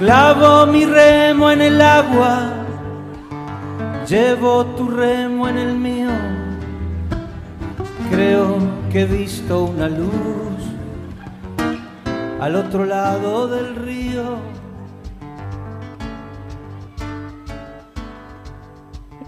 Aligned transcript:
Clavo 0.00 0.64
mi 0.64 0.86
remo 0.86 1.50
en 1.50 1.60
el 1.60 1.78
agua, 1.78 2.54
llevo 4.08 4.64
tu 4.64 4.88
remo 4.88 5.46
en 5.46 5.58
el 5.58 5.74
mío. 5.76 6.08
Creo 8.10 8.56
que 8.90 9.02
he 9.02 9.04
visto 9.04 9.64
una 9.64 9.90
luz 9.90 10.56
al 12.40 12.56
otro 12.56 12.86
lado 12.86 13.46
del 13.46 13.76
río. 13.76 14.38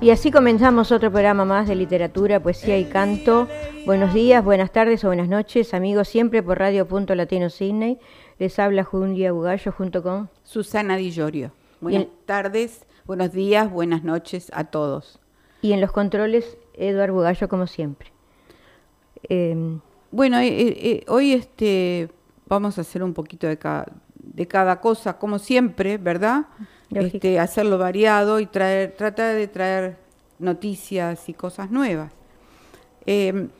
Y 0.00 0.08
así 0.08 0.30
comenzamos 0.30 0.90
otro 0.90 1.12
programa 1.12 1.44
más 1.44 1.68
de 1.68 1.74
literatura, 1.74 2.42
poesía 2.42 2.78
y 2.78 2.86
canto. 2.86 3.46
Buenos 3.84 4.14
días, 4.14 4.42
buenas 4.42 4.72
tardes 4.72 5.04
o 5.04 5.08
buenas 5.08 5.28
noches, 5.28 5.74
amigos, 5.74 6.08
siempre 6.08 6.42
por 6.42 6.58
Radio 6.58 6.88
Punto 6.88 7.14
Latino 7.14 7.50
Sydney. 7.50 7.98
Les 8.42 8.58
habla 8.58 8.82
Julia 8.82 9.30
Bugallo 9.30 9.70
junto 9.70 10.02
con 10.02 10.28
Susana 10.42 10.96
Di 10.96 11.12
Llorio. 11.12 11.52
Buenas 11.80 12.08
tardes, 12.26 12.84
buenos 13.04 13.30
días, 13.30 13.70
buenas 13.70 14.02
noches 14.02 14.50
a 14.52 14.64
todos. 14.64 15.20
Y 15.60 15.72
en 15.72 15.80
los 15.80 15.92
controles, 15.92 16.58
Eduardo 16.74 17.14
Bugallo 17.14 17.48
como 17.48 17.68
siempre. 17.68 18.10
Em, 19.28 19.78
bueno, 20.10 20.38
eh, 20.38 20.48
eh, 20.48 20.76
eh, 20.76 21.04
hoy 21.06 21.34
este, 21.34 22.10
vamos 22.48 22.78
a 22.78 22.80
hacer 22.80 23.04
un 23.04 23.14
poquito 23.14 23.46
de 23.46 23.58
cada, 23.58 23.86
de 24.16 24.48
cada 24.48 24.80
cosa, 24.80 25.18
como 25.18 25.38
siempre, 25.38 25.96
¿verdad? 25.96 26.46
Este, 26.90 27.38
hacerlo 27.38 27.78
variado 27.78 28.40
y 28.40 28.46
traer, 28.46 28.96
tratar 28.96 29.36
de 29.36 29.46
traer 29.46 29.98
noticias 30.40 31.28
y 31.28 31.32
cosas 31.32 31.70
nuevas. 31.70 32.12
Em, 33.06 33.50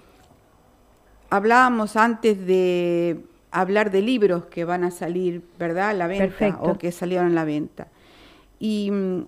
hablábamos 1.31 1.95
antes 1.95 2.45
de 2.45 3.27
hablar 3.53 3.91
de 3.91 4.03
libros 4.03 4.47
que 4.47 4.65
van 4.65 4.83
a 4.83 4.91
salir, 4.91 5.43
¿verdad?, 5.59 5.91
a 5.91 5.95
la 5.95 6.07
venta 6.07 6.59
o 6.61 6.79
que 6.79 6.91
salieron 6.91 7.27
a 7.27 7.31
la 7.31 7.45
venta. 7.45 7.89
Y 8.59 8.91
mm, 8.91 9.27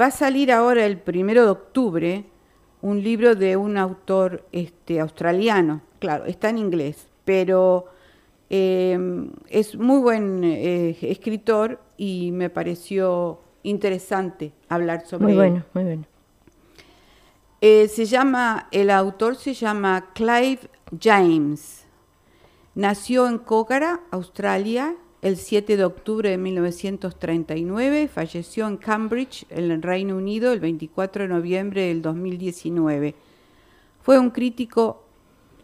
va 0.00 0.06
a 0.06 0.10
salir 0.10 0.52
ahora 0.52 0.86
el 0.86 0.98
primero 0.98 1.44
de 1.44 1.50
octubre 1.50 2.24
un 2.82 3.02
libro 3.02 3.34
de 3.34 3.56
un 3.56 3.78
autor 3.78 4.44
este, 4.52 5.00
australiano, 5.00 5.80
claro, 6.00 6.26
está 6.26 6.50
en 6.50 6.58
inglés, 6.58 7.06
pero 7.24 7.86
em, 8.50 9.30
es 9.48 9.76
muy 9.76 10.00
buen 10.00 10.42
eh, 10.42 10.98
escritor 11.02 11.80
y 11.96 12.32
me 12.32 12.50
pareció 12.50 13.40
interesante 13.62 14.52
hablar 14.68 15.06
sobre 15.06 15.24
muy 15.24 15.34
bueno, 15.34 15.64
Muy 15.74 15.84
bueno, 15.84 16.04
eh, 17.60 17.86
se 17.86 18.04
llama, 18.04 18.66
el 18.72 18.90
autor 18.90 19.36
se 19.36 19.54
llama 19.54 20.08
Clive 20.14 20.58
James. 21.00 21.81
Nació 22.74 23.28
en 23.28 23.36
Cócara, 23.36 24.00
Australia, 24.10 24.96
el 25.20 25.36
7 25.36 25.76
de 25.76 25.84
octubre 25.84 26.30
de 26.30 26.38
1939. 26.38 28.08
Falleció 28.08 28.66
en 28.66 28.78
Cambridge, 28.78 29.44
en 29.50 29.70
el 29.70 29.82
Reino 29.82 30.16
Unido, 30.16 30.54
el 30.54 30.60
24 30.60 31.24
de 31.24 31.28
noviembre 31.28 31.88
del 31.88 32.00
2019. 32.00 33.14
Fue 34.00 34.18
un 34.18 34.30
crítico, 34.30 35.04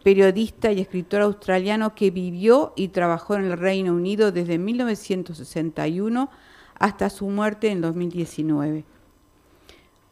periodista 0.03 0.71
y 0.71 0.81
escritor 0.81 1.23
australiano 1.23 1.95
que 1.95 2.11
vivió 2.11 2.73
y 2.75 2.89
trabajó 2.89 3.33
en 3.33 3.45
el 3.45 3.57
Reino 3.57 3.95
Unido 3.95 4.31
desde 4.31 4.59
1961 4.59 6.29
hasta 6.75 7.09
su 7.09 7.27
muerte 7.27 7.71
en 7.71 7.81
2019. 7.81 8.85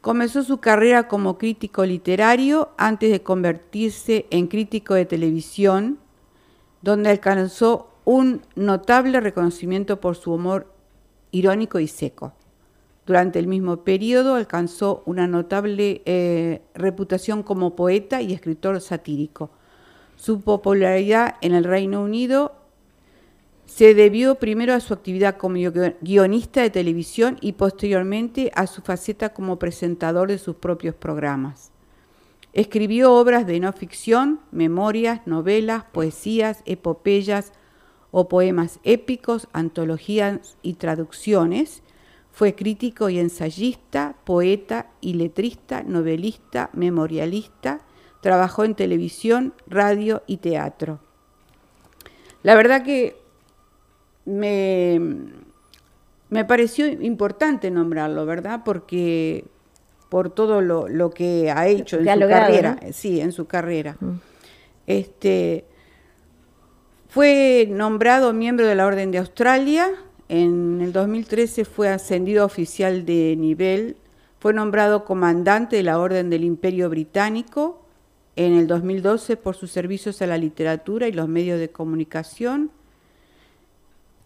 Comenzó 0.01 0.41
su 0.41 0.57
carrera 0.57 1.07
como 1.07 1.37
crítico 1.37 1.85
literario 1.85 2.71
antes 2.75 3.11
de 3.11 3.21
convertirse 3.21 4.25
en 4.31 4.47
crítico 4.47 4.95
de 4.95 5.05
televisión, 5.05 5.99
donde 6.81 7.09
alcanzó 7.09 7.89
un 8.05 8.41
notable 8.55 9.19
reconocimiento 9.19 9.99
por 9.99 10.15
su 10.15 10.33
humor 10.33 10.73
irónico 11.31 11.79
y 11.79 11.87
seco. 11.87 12.33
Durante 13.05 13.39
el 13.39 13.47
mismo 13.47 13.83
periodo 13.83 14.35
alcanzó 14.35 15.03
una 15.05 15.27
notable 15.27 16.01
eh, 16.05 16.61
reputación 16.73 17.43
como 17.43 17.75
poeta 17.75 18.21
y 18.21 18.33
escritor 18.33 18.79
satírico. 18.81 19.49
Su 20.17 20.41
popularidad 20.41 21.35
en 21.41 21.53
el 21.53 21.63
Reino 21.63 22.01
Unido 22.01 22.53
se 23.65 23.93
debió 23.93 24.35
primero 24.35 24.73
a 24.73 24.79
su 24.79 24.93
actividad 24.93 25.37
como 25.37 25.55
guionista 26.01 26.61
de 26.61 26.69
televisión 26.69 27.37
y 27.41 27.53
posteriormente 27.53 28.51
a 28.55 28.67
su 28.67 28.81
faceta 28.81 29.33
como 29.33 29.59
presentador 29.59 30.29
de 30.29 30.37
sus 30.37 30.55
propios 30.55 30.95
programas. 30.95 31.71
Escribió 32.53 33.13
obras 33.13 33.45
de 33.45 33.59
no 33.59 33.71
ficción, 33.73 34.39
memorias, 34.51 35.21
novelas, 35.25 35.83
poesías, 35.91 36.63
epopeyas 36.65 37.53
o 38.11 38.27
poemas 38.27 38.79
épicos, 38.83 39.47
antologías 39.53 40.57
y 40.61 40.73
traducciones. 40.73 41.83
Fue 42.31 42.55
crítico 42.55 43.09
y 43.09 43.19
ensayista, 43.19 44.15
poeta 44.23 44.87
y 45.01 45.13
letrista, 45.15 45.83
novelista, 45.83 46.69
memorialista. 46.73 47.81
Trabajó 48.21 48.63
en 48.63 48.75
televisión, 48.75 49.53
radio 49.67 50.23
y 50.27 50.37
teatro. 50.37 50.99
La 52.43 52.55
verdad 52.55 52.83
que 52.83 53.17
me, 54.25 54.99
me 56.29 56.45
pareció 56.45 56.87
importante 56.87 57.71
nombrarlo, 57.71 58.25
¿verdad? 58.25 58.61
Porque 58.63 59.45
por 60.09 60.29
todo 60.29 60.61
lo, 60.61 61.09
que 61.11 61.51
ha 61.51 61.67
hecho 61.67 61.97
en 61.99 62.05
su 62.05 62.27
carrera, 62.27 62.79
sí, 62.91 63.19
en 63.19 63.31
su 63.31 63.45
carrera. 63.45 63.97
Mm. 63.99 64.19
Este 64.87 65.65
fue 67.09 67.67
nombrado 67.69 68.33
miembro 68.33 68.65
de 68.65 68.75
la 68.75 68.85
Orden 68.85 69.11
de 69.11 69.17
Australia, 69.17 69.89
en 70.29 70.81
el 70.81 70.91
2013 70.91 71.65
fue 71.65 71.89
ascendido 71.89 72.43
a 72.43 72.45
oficial 72.45 73.05
de 73.05 73.35
nivel, 73.37 73.97
fue 74.39 74.53
nombrado 74.53 75.05
comandante 75.05 75.77
de 75.77 75.83
la 75.83 75.99
Orden 75.99 76.29
del 76.29 76.43
Imperio 76.43 76.89
Británico 76.89 77.81
en 78.35 78.53
el 78.53 78.67
2012 78.67 79.37
por 79.37 79.55
sus 79.55 79.71
servicios 79.71 80.21
a 80.21 80.27
la 80.27 80.37
literatura 80.37 81.07
y 81.07 81.11
los 81.11 81.27
medios 81.27 81.59
de 81.59 81.69
comunicación 81.69 82.71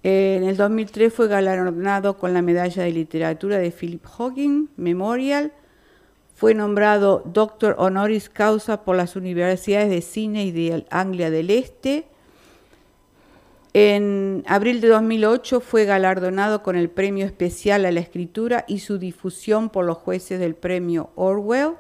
en 0.03 0.44
el 0.44 0.58
2003 0.58 1.13
fue 1.13 1.28
galardonado 1.28 2.18
con 2.18 2.34
la 2.34 2.42
Medalla 2.42 2.84
de 2.84 2.92
Literatura 2.92 3.59
de 3.59 3.72
Philip 3.72 4.03
Hawking 4.03 4.68
Memorial. 4.75 5.53
Fue 6.41 6.56
nombrado 6.56 7.22
doctor 7.24 7.75
honoris 7.78 8.28
causa 8.28 8.84
por 8.84 8.96
las 8.96 9.16
universidades 9.16 9.91
de 9.91 10.02
Cine 10.02 10.44
y 10.44 10.52
de 10.52 10.88
Anglia 10.90 11.29
del 11.29 11.52
Este. 11.52 12.07
En 13.75 14.44
abril 14.47 14.81
de 14.81 14.88
2008 14.88 15.59
fue 15.59 15.85
galardonado 15.85 16.63
con 16.63 16.75
el 16.75 16.90
Premio 16.90 17.28
Especial 17.28 17.85
a 17.85 17.91
la 17.91 18.00
Escritura 18.00 18.66
y 18.68 18.80
su 18.80 18.97
difusión 18.97 19.69
por 19.69 19.85
los 19.85 20.00
jueces 20.00 20.40
del 20.40 20.56
Premio 20.56 21.12
Orwell. 21.13 21.74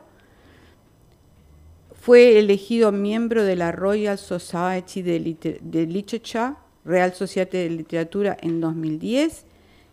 Fue 1.99 2.37
elegido 2.37 2.91
miembro 2.91 3.43
de 3.43 3.55
la 3.55 3.71
Royal 3.71 4.19
Society 4.19 5.01
de 5.01 5.19
Literature 5.87 6.53
Real 6.85 7.11
de 7.51 7.69
Literatura 7.71 8.37
en 8.39 8.61
2010. 8.61 9.43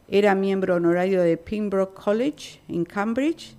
Era 0.09 0.35
miembro 0.35 0.75
honorario 0.75 1.23
de 1.23 1.39
Pembroke 1.39 1.95
College 1.95 2.61
en 2.69 2.85
Cambridge. 2.85 3.58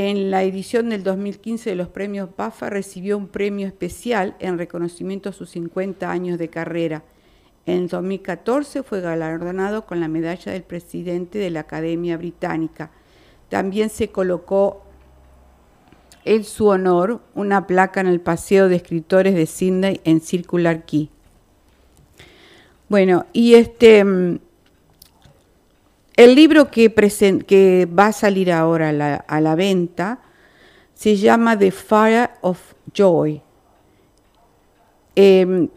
En 0.00 0.30
la 0.30 0.44
edición 0.44 0.90
del 0.90 1.02
2015 1.02 1.70
de 1.70 1.74
los 1.74 1.88
premios 1.88 2.28
BAFA 2.36 2.70
recibió 2.70 3.18
un 3.18 3.26
premio 3.26 3.66
especial 3.66 4.36
en 4.38 4.56
reconocimiento 4.56 5.28
a 5.28 5.32
sus 5.32 5.50
50 5.50 6.08
años 6.08 6.38
de 6.38 6.46
carrera. 6.46 7.02
En 7.66 7.88
2014 7.88 8.84
fue 8.84 9.00
galardonado 9.00 9.86
con 9.86 9.98
la 9.98 10.06
medalla 10.06 10.52
del 10.52 10.62
presidente 10.62 11.40
de 11.40 11.50
la 11.50 11.60
Academia 11.60 12.16
Británica. 12.16 12.92
También 13.48 13.90
se 13.90 14.10
colocó 14.10 14.84
en 16.24 16.44
su 16.44 16.68
honor 16.68 17.20
una 17.34 17.66
placa 17.66 18.00
en 18.00 18.06
el 18.06 18.20
Paseo 18.20 18.68
de 18.68 18.76
Escritores 18.76 19.34
de 19.34 19.46
Sydney 19.46 20.00
en 20.04 20.20
Circular 20.20 20.84
Quay. 20.84 21.10
Bueno, 22.88 23.26
y 23.32 23.54
este 23.54 24.04
mm, 24.04 24.38
el 26.18 26.34
libro 26.34 26.68
que, 26.68 27.88
va 27.96 28.06
a 28.06 28.12
salir 28.12 28.50
ahora 28.50 28.88
a 29.28 29.40
la, 29.40 29.54
venta 29.54 30.18
se 30.92 31.16
llama 31.16 31.56
The 31.56 31.70
Fire 31.70 32.30
of 32.40 32.58
Joy. 32.92 33.40
Em, 35.14 35.68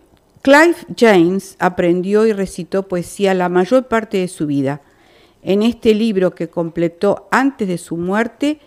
Clive 0.42 0.78
James 0.98 1.56
aprendió 1.60 2.26
y 2.26 2.34
recitó 2.34 2.88
poesía 2.88 3.36
la 3.36 3.50
mayor 3.50 3.88
parte 3.88 4.18
de 4.18 4.28
su 4.28 4.48
vida. 4.48 4.82
En 5.44 5.62
este 5.62 5.94
libro 5.94 6.34
que 6.34 6.50
completó 6.50 7.28
antes 7.30 7.68
de 7.68 7.78
su 7.78 7.96
muerte, 7.96 8.60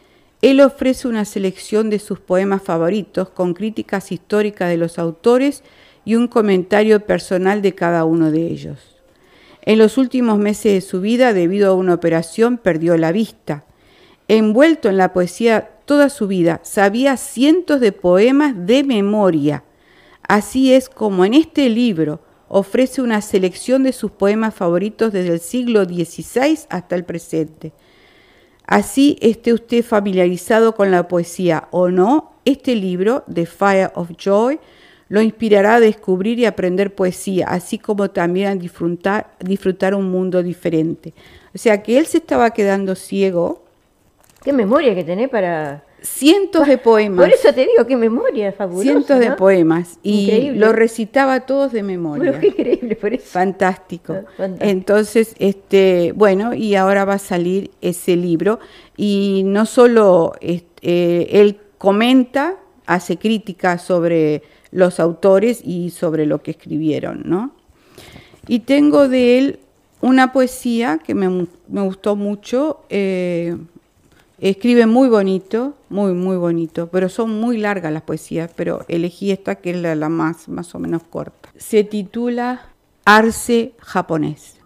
él 0.43 0.61
ofrece 0.61 1.09
una 1.09 1.25
selección 1.25 1.91
de 1.91 1.99
sus 1.99 2.21
poemas 2.21 2.63
favoritos 2.63 3.31
con 3.31 3.53
críticas 3.53 4.13
históricas 4.13 4.69
de 4.69 4.77
los 4.77 5.01
autores 5.01 5.65
y 6.05 6.15
un 6.15 6.29
comentario 6.29 7.01
personal 7.01 7.63
de 7.63 7.75
cada 7.75 8.05
uno 8.05 8.31
de 8.31 8.47
ellos. 8.47 8.94
En 9.67 9.79
los 9.79 9.97
últimos 9.97 10.39
meses 10.39 10.75
de 10.75 10.81
su 10.83 11.01
vida, 11.01 11.33
debido 11.33 11.71
a 11.71 11.75
una 11.75 11.95
operación, 11.95 12.59
perdió 12.59 12.99
la 12.99 13.13
vista. 13.13 13.65
Envuelto 14.29 14.91
en 14.91 14.99
la 14.99 15.15
poesía 15.15 15.71
toda 15.87 16.11
su 16.11 16.27
vida, 16.27 16.61
sabía 16.63 17.17
cientos 17.17 17.81
de 17.81 17.93
poemas 17.93 18.67
de 18.67 18.85
memoria. 18.85 19.65
Así 20.29 20.75
es 20.75 20.91
como 20.91 21.25
en 21.25 21.33
este 21.33 21.71
libro 21.71 22.21
ofrece 22.49 23.01
una 23.01 23.23
selección 23.23 23.83
de 23.83 23.93
sus 23.93 24.11
poemas 24.11 24.55
favoritos 24.55 25.13
desde 25.13 25.33
el 25.33 25.41
siglo 25.41 25.85
XVI 25.85 26.61
hasta 26.69 26.95
el 26.95 27.05
presente. 27.05 27.73
Así 28.67 29.17
esté 29.21 29.55
usted 29.55 29.83
familiarizado 29.83 30.75
con 30.75 30.91
la 30.91 31.09
poesía 31.09 31.69
o 31.71 31.89
no, 31.89 32.35
este 32.45 32.75
libro, 32.77 33.25
The 33.33 33.47
Fire 33.47 33.93
of 33.95 34.11
Joy, 34.17 34.61
lo 35.09 35.21
inspirará 35.21 35.77
a 35.77 35.81
descubrir 35.81 36.39
y 36.39 36.47
aprender 36.47 36.95
poesía, 36.95 37.47
así 37.49 37.79
como 37.79 38.11
también 38.11 38.49
a 38.49 38.55
disfrutar, 38.55 39.29
disfrutar 39.41 39.95
un 39.95 40.11
mundo 40.11 40.43
diferente. 40.43 41.13
O 41.55 41.59
sea 41.59 41.83
que 41.83 41.99
él 41.99 42.07
se 42.07 42.19
estaba 42.19 42.51
quedando 42.51 42.95
ciego. 42.95 43.63
Qué 44.43 44.53
memoria 44.53 44.95
que 44.95 45.05
tenés 45.05 45.29
para... 45.29 45.85
Cientos 46.03 46.67
de 46.67 46.77
poemas. 46.77 47.25
Por 47.25 47.35
eso 47.35 47.55
te 47.55 47.63
digo, 47.63 47.87
qué 47.87 47.97
memoria, 47.97 48.53
fabulosa. 48.53 48.83
Cientos 48.83 49.19
de 49.21 49.33
poemas. 49.33 49.99
Y 50.03 50.51
lo 50.51 50.75
recitaba 50.75 51.47
todos 51.47 51.73
de 51.73 51.83
memoria. 51.83 52.25
Bueno, 52.25 52.41
qué 52.41 52.49
increíble, 52.49 52.95
por 52.95 53.15
eso. 53.15 53.25
Fantástico. 53.25 54.13
Ah, 54.13 54.31
fantástico. 54.37 54.71
Entonces, 54.71 55.35
este, 55.39 56.13
bueno, 56.15 56.53
y 56.53 56.75
ahora 56.75 57.07
va 57.07 57.15
a 57.15 57.19
salir 57.19 57.71
ese 57.81 58.17
libro. 58.17 58.61
Y 58.99 59.45
no 59.47 59.65
solo 59.65 60.35
eh, 60.43 61.27
él 61.31 61.59
comenta, 61.79 62.57
hace 62.85 63.17
crítica 63.17 63.79
sobre 63.79 64.43
los 64.75 64.99
autores 64.99 65.61
y 65.65 65.91
sobre 65.91 66.27
lo 66.27 66.43
que 66.43 66.51
escribieron, 66.51 67.23
¿no? 67.25 67.53
Y 68.49 68.61
tengo 68.61 69.09
de 69.09 69.39
él 69.39 69.59
una 70.01 70.33
poesía 70.33 70.99
que 70.99 71.15
me, 71.15 71.47
gustó 71.69 72.17
mucho. 72.17 72.81
Eh, 72.91 73.57
escribe 74.41 74.87
muy 74.87 75.09
bonito, 75.09 75.75
muy, 75.89 76.13
muy 76.13 76.37
bonito, 76.37 76.89
pero 76.89 77.09
son 77.09 77.41
muy 77.41 77.57
largas 77.57 77.93
las 77.93 78.03
poesías, 78.03 78.51
pero 78.55 78.85
elegí 78.89 79.31
esta 79.31 79.55
que 79.55 79.71
es 79.71 79.77
la, 79.77 79.95
la 79.95 80.09
más, 80.09 80.49
más 80.49 80.75
o 80.75 80.81
menos 80.81 81.05
corta. 81.05 81.51
Se 81.57 81.85
titula 81.85 82.67
Arce 83.05 83.75
japonés. 83.79 84.57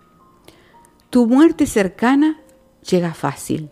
Tu 1.11 1.26
muerte 1.26 1.66
cercana 1.66 2.40
llega 2.88 3.12
fácil. 3.12 3.69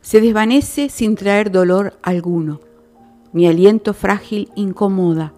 Se 0.00 0.22
desvanece 0.22 0.88
sin 0.88 1.16
traer 1.16 1.50
dolor 1.50 1.98
alguno. 2.02 2.60
Mi 3.32 3.46
aliento 3.46 3.92
frágil 3.92 4.50
incomoda. 4.54 5.34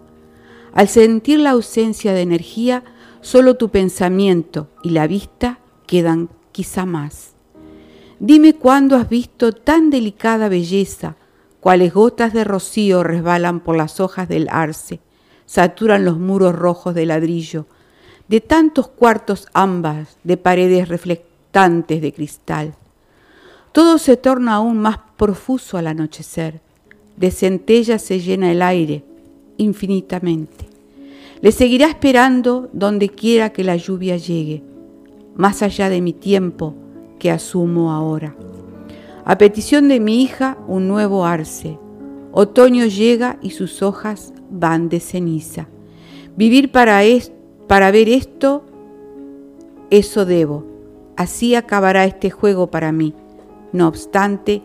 Al 0.73 0.87
sentir 0.87 1.39
la 1.39 1.51
ausencia 1.51 2.13
de 2.13 2.21
energía, 2.21 2.83
solo 3.21 3.55
tu 3.55 3.69
pensamiento 3.69 4.69
y 4.81 4.89
la 4.89 5.05
vista 5.05 5.59
quedan 5.85 6.29
quizá 6.51 6.85
más. 6.85 7.33
Dime 8.19 8.53
cuándo 8.53 8.95
has 8.95 9.07
visto 9.07 9.51
tan 9.51 9.89
delicada 9.89 10.49
belleza, 10.49 11.15
cuales 11.59 11.93
gotas 11.93 12.33
de 12.33 12.43
rocío 12.43 13.03
resbalan 13.03 13.59
por 13.59 13.77
las 13.77 13.99
hojas 13.99 14.27
del 14.27 14.47
arce, 14.49 14.99
saturan 15.45 16.05
los 16.05 16.17
muros 16.17 16.55
rojos 16.55 16.95
de 16.95 17.05
ladrillo, 17.05 17.67
de 18.27 18.41
tantos 18.41 18.87
cuartos 18.87 19.47
ambas, 19.53 20.17
de 20.23 20.37
paredes 20.37 20.89
reflectantes 20.89 22.01
de 22.01 22.13
cristal. 22.13 22.73
Todo 23.73 23.97
se 23.97 24.17
torna 24.17 24.55
aún 24.55 24.79
más 24.79 24.97
profuso 25.17 25.77
al 25.77 25.87
anochecer, 25.87 26.61
de 27.17 27.29
centellas 27.29 28.01
se 28.01 28.19
llena 28.19 28.51
el 28.51 28.61
aire, 28.61 29.03
infinitamente. 29.57 30.65
Le 31.41 31.51
seguirá 31.51 31.87
esperando 31.87 32.69
donde 32.73 33.09
quiera 33.09 33.51
que 33.51 33.63
la 33.63 33.75
lluvia 33.75 34.17
llegue, 34.17 34.63
más 35.35 35.61
allá 35.61 35.89
de 35.89 36.01
mi 36.01 36.13
tiempo 36.13 36.73
que 37.19 37.31
asumo 37.31 37.91
ahora. 37.91 38.35
A 39.25 39.37
petición 39.37 39.87
de 39.87 39.99
mi 39.99 40.21
hija, 40.21 40.57
un 40.67 40.87
nuevo 40.87 41.25
arce. 41.25 41.77
Otoño 42.31 42.85
llega 42.85 43.37
y 43.41 43.51
sus 43.51 43.81
hojas 43.81 44.33
van 44.49 44.89
de 44.89 44.99
ceniza. 44.99 45.67
Vivir 46.35 46.71
para, 46.71 47.01
para 47.67 47.91
ver 47.91 48.09
esto, 48.09 48.63
eso 49.89 50.25
debo. 50.25 50.65
Así 51.15 51.55
acabará 51.55 52.05
este 52.05 52.31
juego 52.31 52.67
para 52.67 52.91
mí. 52.91 53.13
No 53.71 53.87
obstante, 53.87 54.61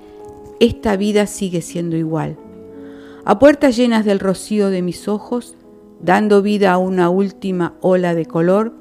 esta 0.61 0.97
vida 0.97 1.27
sigue 1.27 1.61
siendo 1.61 1.97
igual 1.97 2.37
a 3.29 3.39
puertas 3.39 3.77
llenas 3.77 4.07
del 4.07 4.21
rocío 4.21 4.71
de 4.71 4.81
mis 4.81 5.07
ojos, 5.07 5.55
dando 6.01 6.41
vida 6.41 6.73
a 6.73 6.79
una 6.79 7.11
última 7.11 7.75
ola 7.83 8.15
de 8.15 8.25
color, 8.25 8.73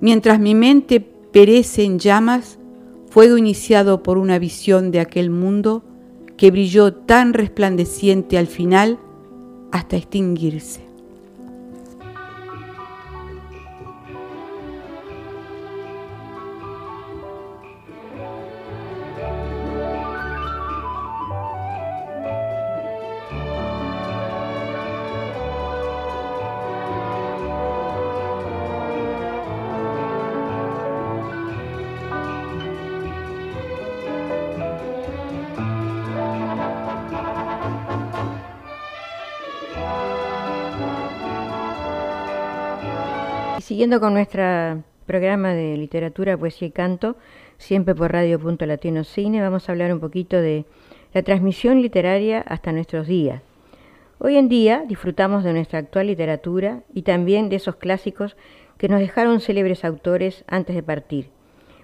mientras 0.00 0.38
mi 0.38 0.54
mente 0.54 1.00
perece 1.00 1.82
en 1.82 1.98
llamas, 1.98 2.60
fuego 3.10 3.36
iniciado 3.36 4.04
por 4.04 4.16
una 4.16 4.38
visión 4.38 4.92
de 4.92 5.00
aquel 5.00 5.30
mundo 5.30 5.82
que 6.36 6.52
brilló 6.52 6.94
tan 6.94 7.32
resplandeciente 7.32 8.38
al 8.38 8.46
final 8.46 9.00
hasta 9.72 9.96
extinguirse. 9.96 10.87
Siguiendo 43.68 44.00
con 44.00 44.14
nuestro 44.14 44.82
programa 45.04 45.52
de 45.52 45.76
literatura, 45.76 46.38
poesía 46.38 46.68
y 46.68 46.70
canto, 46.70 47.16
siempre 47.58 47.94
por 47.94 48.10
Radio 48.10 48.40
Punto 48.40 48.64
Latino 48.64 49.04
Cine, 49.04 49.42
vamos 49.42 49.68
a 49.68 49.72
hablar 49.72 49.92
un 49.92 50.00
poquito 50.00 50.40
de 50.40 50.64
la 51.12 51.22
transmisión 51.22 51.82
literaria 51.82 52.40
hasta 52.40 52.72
nuestros 52.72 53.06
días. 53.06 53.42
Hoy 54.20 54.38
en 54.38 54.48
día 54.48 54.84
disfrutamos 54.88 55.44
de 55.44 55.52
nuestra 55.52 55.80
actual 55.80 56.06
literatura 56.06 56.80
y 56.94 57.02
también 57.02 57.50
de 57.50 57.56
esos 57.56 57.76
clásicos 57.76 58.38
que 58.78 58.88
nos 58.88 59.00
dejaron 59.00 59.38
célebres 59.38 59.84
autores 59.84 60.46
antes 60.46 60.74
de 60.74 60.82
partir. 60.82 61.28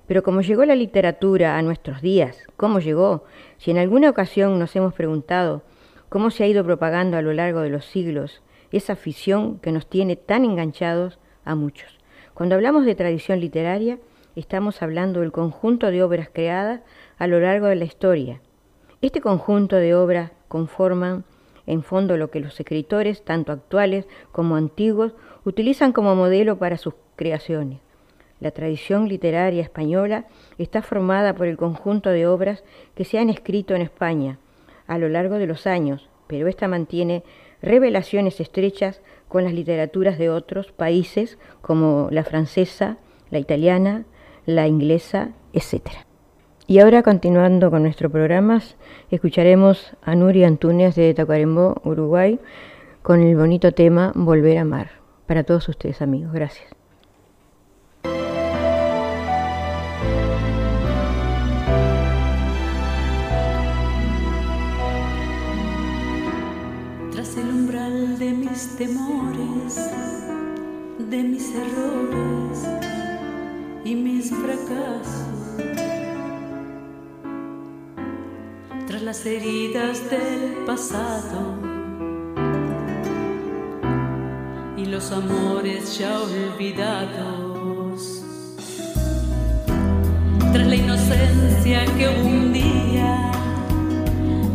Pero 0.07 0.23
como 0.23 0.41
llegó 0.41 0.65
la 0.65 0.77
literatura 0.77 1.59
a 1.59 1.61
nuestros 1.61 2.01
días, 2.01 2.47
¿cómo 2.57 2.81
llegó? 2.81 3.25
Si 3.59 3.73
en 3.73 3.77
alguna 3.77 4.09
ocasión 4.09 4.59
nos 4.59 4.75
hemos 4.75 4.95
preguntado 4.95 5.61
cómo 6.09 6.31
se 6.31 6.45
ha 6.45 6.47
ido 6.47 6.65
propagando 6.65 7.19
a 7.19 7.23
lo 7.23 7.35
largo 7.35 7.61
de 7.61 7.69
los 7.69 7.85
siglos 7.85 8.41
esa 8.73 8.95
afición 8.95 9.59
que 9.59 9.71
nos 9.71 9.87
tiene 9.87 10.17
tan 10.17 10.47
enganchados 10.47 11.19
a 11.45 11.55
muchos. 11.55 11.99
Cuando 12.35 12.55
hablamos 12.55 12.85
de 12.85 12.95
tradición 12.95 13.41
literaria, 13.41 13.99
estamos 14.37 14.83
hablando 14.83 15.21
del 15.21 15.33
conjunto 15.33 15.91
de 15.91 16.03
obras 16.03 16.29
creadas 16.33 16.81
a 17.19 17.27
lo 17.27 17.41
largo 17.41 17.67
de 17.67 17.77
la 17.77 17.85
historia. 17.85 18.41
Este 19.01 19.21
conjunto 19.21 19.77
de 19.77 19.95
obras 19.95 20.33
conforman 20.49 21.25
en 21.67 21.83
fondo 21.83 22.17
lo 22.17 22.31
que 22.31 22.41
los 22.41 22.59
escritores, 22.59 23.25
tanto 23.25 23.53
actuales 23.53 24.07
como 24.33 24.57
antiguos, 24.57 25.15
utilizan 25.45 25.93
como 25.93 26.15
modelo 26.15 26.59
para 26.59 26.77
sus 26.77 26.95
creaciones. 27.17 27.81
La 28.41 28.51
tradición 28.51 29.09
literaria 29.09 29.63
española 29.63 30.27
está 30.59 30.83
formada 30.83 31.35
por 31.35 31.47
el 31.47 31.57
conjunto 31.57 32.11
de 32.11 32.27
obras 32.27 32.65
que 32.95 33.05
se 33.05 33.19
han 33.19 33.31
escrito 33.31 33.75
en 33.75 33.83
España 33.83 34.39
a 34.87 34.99
lo 34.99 35.09
largo 35.09 35.37
de 35.37 35.47
los 35.47 35.67
años, 35.67 36.11
pero 36.27 36.49
esta 36.49 36.69
mantiene 36.69 37.23
revelaciones 37.63 38.41
estrechas 38.41 39.01
con 39.35 39.43
las 39.43 39.53
literaturas 39.53 40.17
de 40.17 40.31
otros 40.31 40.71
países 40.71 41.39
como 41.61 42.07
la 42.13 42.23
francesa, 42.23 42.99
la 43.31 43.41
italiana, 43.41 44.05
la 44.47 44.69
inglesa, 44.69 45.31
etc. 45.53 45.89
Y 46.69 46.79
ahora, 46.79 47.03
continuando 47.03 47.69
con 47.69 47.83
nuestro 47.83 48.11
programa, 48.11 48.63
escucharemos 49.11 49.97
a 50.03 50.15
Nuri 50.15 50.45
Antunes 50.45 50.95
de 50.95 51.13
Tacuarembó, 51.15 51.83
Uruguay, 51.83 52.39
con 53.03 53.25
el 53.25 53.35
bonito 53.37 53.73
tema 53.73 54.13
Volver 54.15 54.59
a 54.59 54.61
amar. 54.61 54.91
Para 55.27 55.43
todos 55.43 55.69
ustedes, 55.69 56.01
amigos. 56.01 56.33
Gracias. 56.33 56.84
Temores, 68.55 69.75
de 70.99 71.23
mis 71.25 71.53
errores 71.55 72.69
y 73.85 73.97
mis 73.97 74.31
fracasos. 74.31 75.57
Tras 78.87 79.03
las 79.03 79.27
heridas 79.27 80.09
del 80.09 80.65
pasado 80.67 81.59
y 84.77 84.87
los 84.87 85.11
amores 85.11 85.99
ya 85.99 86.21
olvidados. 86.21 88.23
Tras 90.53 90.67
la 90.69 90.77
inocencia 90.77 91.85
que 91.97 92.09
un 92.09 92.53
día, 92.53 93.33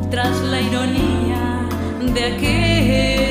tras 0.10 0.42
la 0.44 0.62
ironía 0.62 1.68
de 2.14 2.24
aquellos 2.24 3.29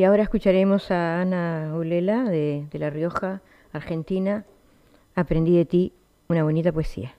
Y 0.00 0.04
ahora 0.04 0.22
escucharemos 0.22 0.90
a 0.90 1.20
Ana 1.20 1.74
Ulela 1.76 2.24
de, 2.24 2.66
La 2.72 2.88
Rioja, 2.88 3.42
Argentina. 3.70 4.46
Aprendí 5.14 5.54
de 5.54 5.66
ti 5.66 5.92
una 6.26 6.42
bonita 6.42 6.72
poesía. 6.72 7.12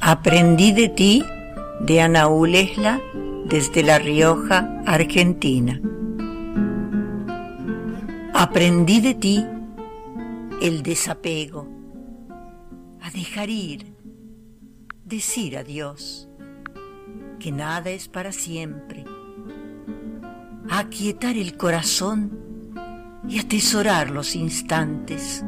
Aprendí 0.00 0.72
de 0.72 0.88
ti 0.88 1.22
de 1.80 2.00
Ana 2.00 2.28
Ulesla 2.28 3.02
desde 3.44 3.82
La 3.82 3.98
Rioja, 3.98 4.82
Argentina. 4.86 5.78
Aprendí 8.40 9.00
de 9.00 9.14
ti 9.14 9.44
el 10.62 10.84
desapego, 10.84 11.66
a 13.02 13.10
dejar 13.10 13.50
ir, 13.50 13.92
decir 15.04 15.58
adiós, 15.58 16.28
que 17.40 17.50
nada 17.50 17.90
es 17.90 18.06
para 18.06 18.30
siempre, 18.30 19.04
a 20.70 20.78
aquietar 20.78 21.36
el 21.36 21.56
corazón 21.56 22.30
y 23.28 23.40
atesorar 23.40 24.10
los 24.10 24.36
instantes, 24.36 25.44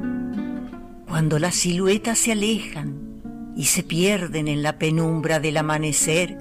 cuando 1.06 1.38
las 1.38 1.54
siluetas 1.54 2.18
se 2.18 2.32
alejan 2.32 3.52
y 3.54 3.66
se 3.66 3.84
pierden 3.84 4.48
en 4.48 4.64
la 4.64 4.80
penumbra 4.80 5.38
del 5.38 5.58
amanecer. 5.58 6.38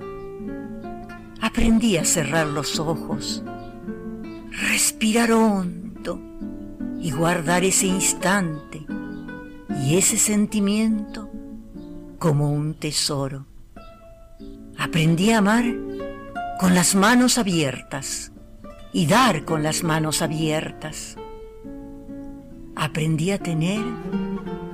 Aprendí 1.41 1.97
a 1.97 2.05
cerrar 2.05 2.47
los 2.47 2.79
ojos, 2.79 3.43
respirar 4.49 5.31
hondo, 5.31 5.88
y 7.01 7.11
guardar 7.11 7.63
ese 7.63 7.87
instante 7.87 8.85
y 9.83 9.97
ese 9.97 10.17
sentimiento 10.17 11.29
como 12.17 12.51
un 12.51 12.73
tesoro. 12.75 13.45
Aprendí 14.77 15.31
a 15.31 15.39
amar 15.39 15.65
con 16.59 16.73
las 16.73 16.95
manos 16.95 17.37
abiertas 17.37 18.31
y 18.93 19.05
dar 19.05 19.43
con 19.43 19.61
las 19.61 19.83
manos 19.83 20.21
abiertas. 20.21 21.17
Aprendí 22.75 23.31
a 23.31 23.39
tener 23.39 23.83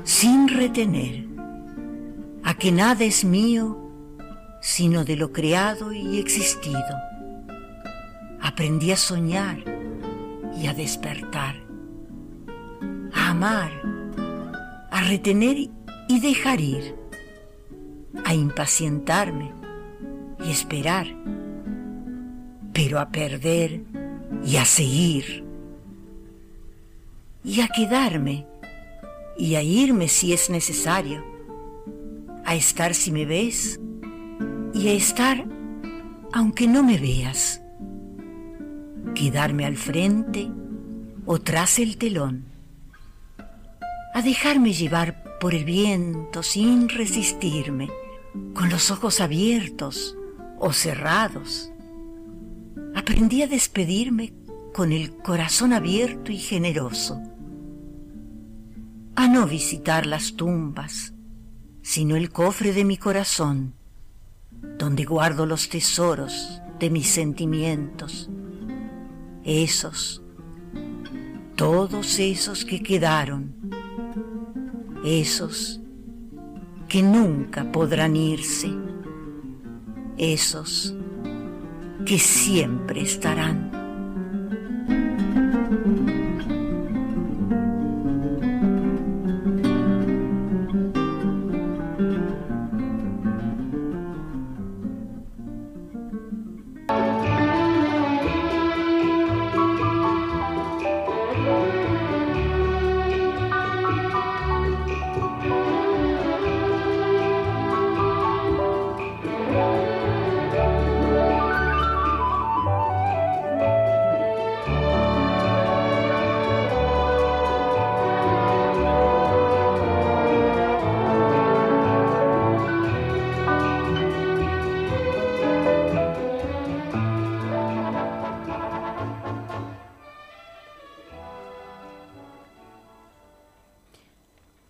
sin 0.03 0.47
retener, 0.47 1.25
a 2.43 2.53
que 2.53 2.71
nada 2.71 3.03
es 3.03 3.25
mío 3.25 3.81
sino 4.65 5.05
de 5.05 5.15
lo 5.15 5.31
creado 5.31 5.93
y 5.93 6.17
existido. 6.17 6.81
Aprendí 8.41 8.91
a 8.91 8.97
soñar 8.97 9.74
a 10.67 10.73
despertar 10.73 11.65
a 13.15 13.29
amar, 13.29 13.71
a 14.91 15.01
retener 15.01 15.69
y 16.07 16.19
dejar 16.19 16.59
ir, 16.59 16.95
a 18.23 18.33
impacientarme 18.33 19.51
y 20.45 20.51
esperar, 20.51 21.07
pero 22.73 22.99
a 22.99 23.09
perder 23.09 23.81
y 24.45 24.57
a 24.57 24.65
seguir, 24.65 25.43
y 27.43 27.61
a 27.61 27.67
quedarme 27.67 28.45
y 29.37 29.55
a 29.55 29.63
irme 29.63 30.07
si 30.07 30.33
es 30.33 30.49
necesario, 30.49 31.23
a 32.43 32.55
estar 32.55 32.93
si 32.93 33.11
me 33.11 33.25
ves 33.25 33.79
y 34.73 34.89
a 34.89 34.93
estar 34.93 35.45
aunque 36.33 36.67
no 36.67 36.83
me 36.83 36.97
veas, 36.97 37.61
quedarme 39.13 39.65
al 39.65 39.77
frente 39.77 40.49
o 41.25 41.39
tras 41.39 41.79
el 41.79 41.97
telón 41.97 42.55
a 44.15 44.21
dejarme 44.21 44.71
llevar 44.71 45.37
por 45.41 45.53
el 45.53 45.65
viento 45.65 46.41
sin 46.41 46.87
resistirme, 46.87 47.89
con 48.53 48.69
los 48.69 48.89
ojos 48.89 49.19
abiertos 49.19 50.15
o 50.57 50.71
cerrados. 50.71 51.69
Aprendí 52.95 53.41
a 53.41 53.47
despedirme 53.47 54.33
con 54.73 54.93
el 54.93 55.17
corazón 55.17 55.73
abierto 55.73 56.31
y 56.31 56.37
generoso, 56.37 57.21
a 59.17 59.27
no 59.27 59.45
visitar 59.47 60.05
las 60.05 60.37
tumbas, 60.37 61.13
sino 61.81 62.15
el 62.15 62.29
cofre 62.29 62.71
de 62.71 62.85
mi 62.85 62.95
corazón, 62.95 63.73
donde 64.77 65.03
guardo 65.03 65.45
los 65.45 65.67
tesoros 65.67 66.61
de 66.79 66.89
mis 66.89 67.07
sentimientos, 67.07 68.29
esos, 69.45 70.21
todos 71.55 72.19
esos 72.19 72.65
que 72.65 72.83
quedaron 72.83 73.55
esos 75.05 75.79
que 76.87 77.03
nunca 77.03 77.71
podrán 77.71 78.15
irse, 78.15 78.69
esos 80.17 80.95
que 82.05 82.17
siempre 82.17 83.01
estarán. 83.01 83.84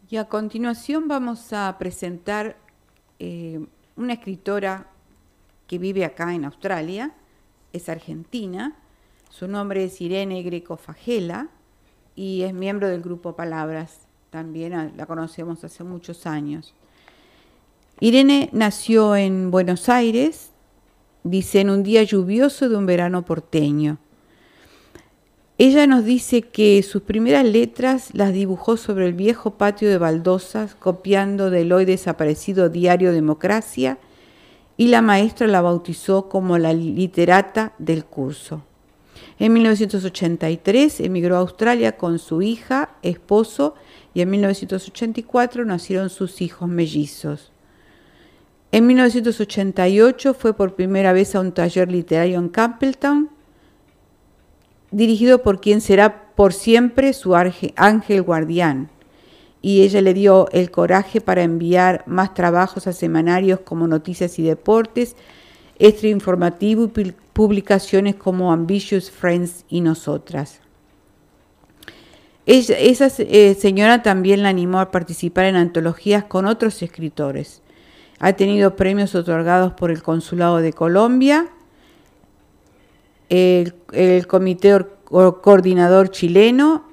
Y 0.07 0.17
a 0.17 0.25
continuación 0.25 1.07
vamos 1.07 1.51
a 1.51 1.75
presentar 1.79 2.57
eh, 3.17 3.65
una 3.95 4.13
escritora 4.13 4.87
que 5.65 5.79
vive 5.79 6.05
acá 6.05 6.35
en 6.35 6.45
Australia, 6.45 7.11
es 7.73 7.89
argentina, 7.89 8.75
su 9.31 9.47
nombre 9.47 9.83
es 9.83 9.99
Irene 10.01 10.43
Greco 10.43 10.77
Fagela 10.77 11.47
y 12.15 12.43
es 12.43 12.53
miembro 12.53 12.87
del 12.87 13.01
grupo 13.01 13.35
Palabras, 13.35 14.01
también 14.29 14.93
la 14.95 15.05
conocemos 15.07 15.63
hace 15.63 15.83
muchos 15.83 16.27
años. 16.27 16.75
Irene 17.99 18.49
nació 18.51 19.15
en 19.15 19.49
Buenos 19.49 19.89
Aires, 19.89 20.51
dice, 21.23 21.61
en 21.61 21.71
un 21.71 21.81
día 21.81 22.03
lluvioso 22.03 22.69
de 22.69 22.75
un 22.75 22.85
verano 22.85 23.25
porteño. 23.25 23.97
Ella 25.57 25.87
nos 25.87 26.03
dice 26.03 26.41
que 26.41 26.83
sus 26.83 27.03
primeras 27.03 27.45
letras 27.45 28.09
las 28.11 28.33
dibujó 28.33 28.75
sobre 28.75 29.05
el 29.05 29.13
viejo 29.13 29.51
patio 29.51 29.89
de 29.89 29.97
baldosas, 29.97 30.75
copiando 30.75 31.49
del 31.49 31.71
hoy 31.71 31.85
desaparecido 31.85 32.67
diario 32.67 33.13
Democracia, 33.13 33.97
y 34.75 34.89
la 34.89 35.01
maestra 35.01 35.47
la 35.47 35.61
bautizó 35.61 36.27
como 36.27 36.57
la 36.57 36.73
literata 36.73 37.71
del 37.77 38.03
curso. 38.03 38.63
En 39.39 39.53
1983 39.53 40.99
emigró 40.99 41.37
a 41.37 41.39
Australia 41.39 41.95
con 41.95 42.19
su 42.19 42.41
hija, 42.41 42.89
esposo, 43.01 43.75
y 44.13 44.19
en 44.19 44.31
1984 44.31 45.63
nacieron 45.63 46.09
sus 46.09 46.41
hijos 46.41 46.67
mellizos. 46.67 47.53
En 48.73 48.87
1988 48.87 50.33
fue 50.33 50.53
por 50.53 50.75
primera 50.75 51.13
vez 51.13 51.33
a 51.33 51.39
un 51.39 51.53
taller 51.53 51.89
literario 51.89 52.39
en 52.39 52.49
Campbelltown 52.49 53.34
dirigido 54.91 55.41
por 55.41 55.59
quien 55.61 55.81
será 55.81 56.33
por 56.35 56.53
siempre 56.53 57.13
su 57.13 57.35
ángel 57.35 58.21
guardián. 58.21 58.89
Y 59.61 59.81
ella 59.81 60.01
le 60.01 60.13
dio 60.13 60.47
el 60.51 60.69
coraje 60.69 61.21
para 61.21 61.43
enviar 61.43 62.03
más 62.05 62.33
trabajos 62.33 62.87
a 62.87 62.93
semanarios 62.93 63.61
como 63.61 63.87
Noticias 63.87 64.37
y 64.37 64.43
Deportes, 64.43 65.15
Extra 65.79 66.09
Informativo 66.09 66.91
y 66.95 67.13
publicaciones 67.33 68.15
como 68.15 68.51
Ambitious 68.51 69.09
Friends 69.09 69.65
y 69.67 69.81
Nosotras. 69.81 70.61
esa 72.45 73.07
eh, 73.17 73.55
señora 73.55 74.03
también 74.03 74.43
la 74.43 74.49
animó 74.49 74.79
a 74.79 74.91
participar 74.91 75.45
en 75.45 75.55
antologías 75.55 76.25
con 76.25 76.45
otros 76.45 76.81
escritores. 76.83 77.61
Ha 78.19 78.33
tenido 78.33 78.75
premios 78.75 79.15
otorgados 79.15 79.73
por 79.73 79.91
el 79.91 80.01
Consulado 80.03 80.57
de 80.57 80.71
Colombia, 80.71 81.49
el, 83.29 84.27
comité 84.27 84.85
coordinador 85.05 86.09
chileno 86.09 86.83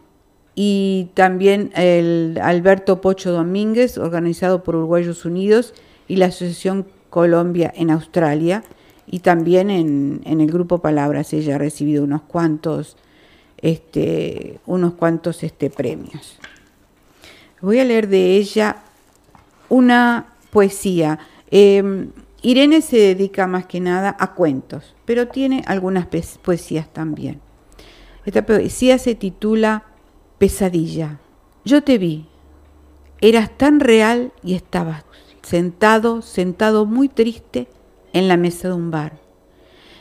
y 0.54 1.08
también 1.14 1.70
el 1.74 2.38
Alberto 2.42 3.00
Pocho 3.00 3.32
Domínguez, 3.32 3.98
organizado 3.98 4.62
por 4.62 4.76
Uruguayos 4.76 5.24
Unidos 5.24 5.74
y 6.08 6.16
la 6.16 6.26
Asociación 6.26 6.86
Colombia 7.10 7.72
en 7.74 7.90
Australia, 7.90 8.62
y 9.06 9.20
también 9.20 9.70
en, 9.70 10.22
el 10.24 10.46
grupo 10.50 10.78
Palabras 10.78 11.32
ella 11.32 11.56
ha 11.56 11.58
recibido 11.58 12.04
unos 12.04 12.22
cuantos, 12.22 12.96
este, 13.58 14.58
unos 14.66 14.94
cuantos 14.94 15.42
este, 15.42 15.70
premios. 15.70 16.38
Voy 17.60 17.78
a 17.78 17.84
leer 17.84 18.08
de 18.08 18.36
ella 18.36 18.82
una 19.68 20.26
poesía. 20.50 21.18
Em, 21.50 22.10
Irene 22.42 22.82
se 22.82 22.96
dedica 22.96 23.46
más 23.46 23.66
que 23.66 23.78
nada 23.78 24.16
a 24.18 24.34
cuentos, 24.34 24.96
pero 25.04 25.28
tiene 25.28 25.62
algunas 25.66 26.06
poesías 26.42 26.92
también. 26.92 27.40
Esta 28.24 28.44
poesía 28.44 28.98
se 28.98 29.14
titula 29.14 29.84
Pesadilla. 30.38 31.20
Yo 31.64 31.84
te 31.84 31.98
vi, 31.98 32.26
eras 33.20 33.56
tan 33.56 33.78
real 33.78 34.32
y 34.42 34.54
estabas 34.54 35.04
sentado, 35.42 36.22
sentado 36.22 36.84
muy 36.84 37.08
triste 37.08 37.68
en 38.12 38.26
la 38.26 38.36
mesa 38.36 38.68
de 38.68 38.74
un 38.74 38.90
bar. 38.90 39.20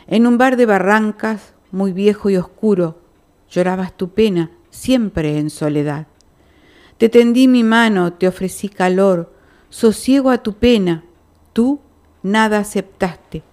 En 0.07 0.25
un 0.25 0.39
bar 0.39 0.57
de 0.57 0.65
barrancas, 0.65 1.53
muy 1.71 1.93
viejo 1.93 2.29
y 2.31 2.37
oscuro, 2.37 3.01
llorabas 3.49 3.95
tu 3.95 4.09
pena, 4.09 4.51
siempre 4.71 5.37
en 5.37 5.51
soledad. 5.51 6.07
Te 6.97 7.09
tendí 7.09 7.47
mi 7.47 7.63
mano, 7.63 8.13
te 8.13 8.27
ofrecí 8.27 8.67
calor, 8.67 9.33
sosiego 9.69 10.31
a 10.31 10.39
tu 10.39 10.53
pena, 10.53 11.03
tú 11.53 11.79
nada 12.23 12.59
aceptaste, 12.59 13.43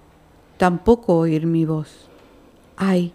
tampoco 0.56 1.16
oír 1.16 1.46
mi 1.46 1.64
voz. 1.64 2.08
Ay, 2.76 3.12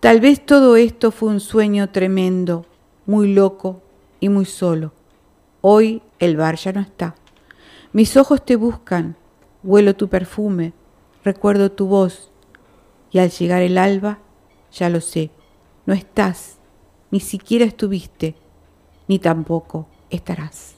tal 0.00 0.20
vez 0.20 0.44
todo 0.44 0.76
esto 0.76 1.10
fue 1.10 1.30
un 1.30 1.40
sueño 1.40 1.90
tremendo, 1.90 2.66
muy 3.06 3.32
loco 3.32 3.82
y 4.20 4.28
muy 4.28 4.44
solo. 4.44 4.92
Hoy 5.60 6.02
el 6.18 6.36
bar 6.36 6.56
ya 6.56 6.72
no 6.72 6.80
está. 6.80 7.14
Mis 7.92 8.16
ojos 8.16 8.44
te 8.44 8.56
buscan, 8.56 9.16
huelo 9.62 9.96
tu 9.96 10.08
perfume, 10.08 10.72
recuerdo 11.24 11.72
tu 11.72 11.86
voz, 11.86 12.30
y 13.10 13.18
al 13.18 13.30
llegar 13.30 13.62
el 13.62 13.76
alba, 13.76 14.20
ya 14.72 14.88
lo 14.88 15.00
sé, 15.00 15.30
no 15.86 15.94
estás, 15.94 16.58
ni 17.10 17.18
siquiera 17.18 17.64
estuviste, 17.64 18.36
ni 19.08 19.18
tampoco 19.18 19.88
estarás. 20.08 20.76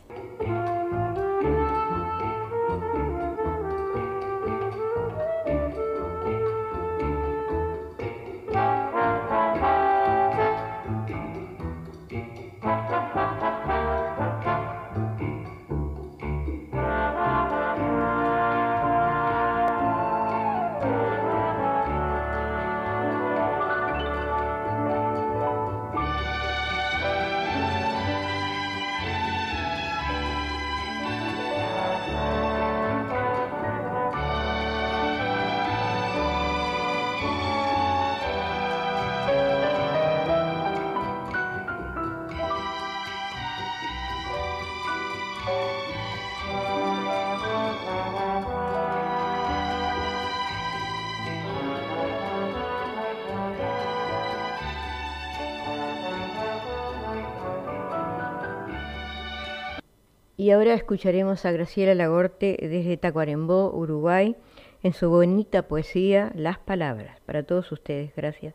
Ahora 60.52 60.74
escucharemos 60.74 61.44
a 61.44 61.52
Graciela 61.52 61.94
Lagorte 61.94 62.56
desde 62.60 62.96
Tacuarembó, 62.96 63.72
Uruguay, 63.74 64.36
en 64.82 64.92
su 64.92 65.08
bonita 65.08 65.68
poesía 65.68 66.32
Las 66.34 66.58
Palabras. 66.58 67.20
Para 67.26 67.42
todos 67.42 67.70
ustedes, 67.72 68.14
gracias. 68.14 68.54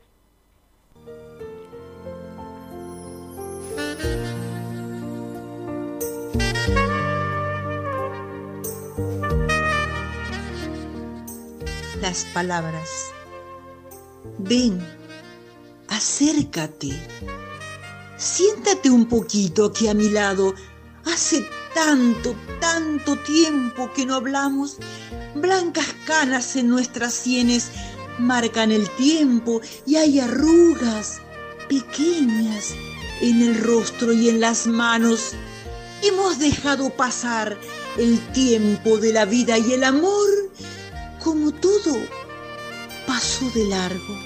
Las 12.01 12.25
palabras. 12.33 13.11
Ven, 14.37 14.79
acércate. 15.87 16.89
Siéntate 18.17 18.89
un 18.89 19.07
poquito 19.07 19.65
aquí 19.65 19.87
a 19.87 19.93
mi 19.93 20.09
lado. 20.09 20.53
Hace 21.05 21.45
tanto, 21.77 22.35
tanto 22.59 23.15
tiempo 23.17 23.91
que 23.93 24.03
no 24.03 24.15
hablamos. 24.15 24.77
Blancas 25.35 25.85
canas 26.07 26.55
en 26.55 26.69
nuestras 26.69 27.13
sienes 27.13 27.69
marcan 28.17 28.71
el 28.71 28.89
tiempo 28.95 29.61
y 29.85 29.97
hay 29.97 30.19
arrugas 30.19 31.21
pequeñas 31.69 32.73
en 33.21 33.43
el 33.43 33.61
rostro 33.63 34.11
y 34.11 34.27
en 34.29 34.39
las 34.39 34.65
manos. 34.65 35.33
Hemos 36.01 36.39
dejado 36.39 36.89
pasar 36.89 37.55
el 37.99 38.19
tiempo 38.31 38.97
de 38.97 39.13
la 39.13 39.25
vida 39.25 39.59
y 39.59 39.73
el 39.73 39.83
amor 39.83 40.29
como 41.23 41.51
todo 41.51 41.95
pasó 43.05 43.47
de 43.51 43.65
largo. 43.65 44.17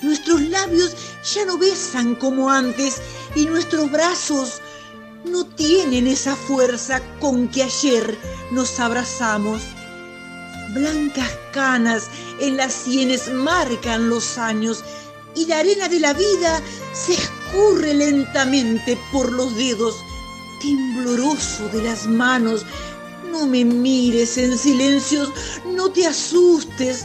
Nuestros 0.00 0.40
labios 0.40 0.96
ya 1.34 1.44
no 1.44 1.58
besan 1.58 2.14
como 2.14 2.50
antes 2.50 3.02
y 3.34 3.44
nuestros 3.44 3.90
brazos 3.90 4.62
no 5.24 5.44
tienen 5.44 6.06
esa 6.06 6.36
fuerza 6.36 7.00
con 7.20 7.48
que 7.48 7.62
ayer 7.62 8.18
nos 8.50 8.78
abrazamos. 8.78 9.62
Blancas 10.74 11.30
canas 11.52 12.08
en 12.40 12.56
las 12.56 12.72
sienes 12.72 13.32
marcan 13.32 14.08
los 14.08 14.38
años 14.38 14.84
y 15.34 15.46
la 15.46 15.58
arena 15.60 15.88
de 15.88 16.00
la 16.00 16.12
vida 16.12 16.60
se 16.92 17.14
escurre 17.14 17.94
lentamente 17.94 18.98
por 19.12 19.32
los 19.32 19.56
dedos, 19.56 19.96
tembloroso 20.60 21.68
de 21.68 21.82
las 21.82 22.06
manos. 22.06 22.64
No 23.30 23.46
me 23.46 23.64
mires 23.64 24.38
en 24.38 24.56
silencios, 24.56 25.32
no 25.66 25.90
te 25.90 26.06
asustes. 26.06 27.04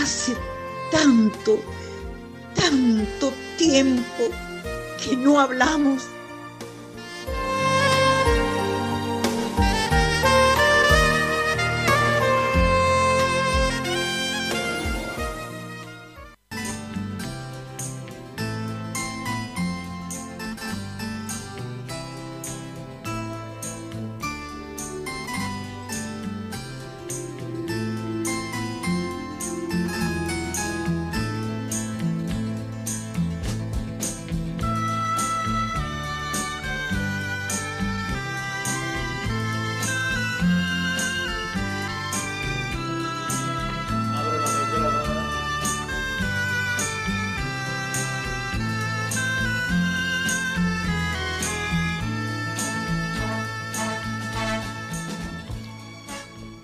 Hace 0.00 0.36
tanto, 0.90 1.58
tanto 2.54 3.32
tiempo 3.56 4.28
que 5.02 5.16
no 5.16 5.40
hablamos. 5.40 6.04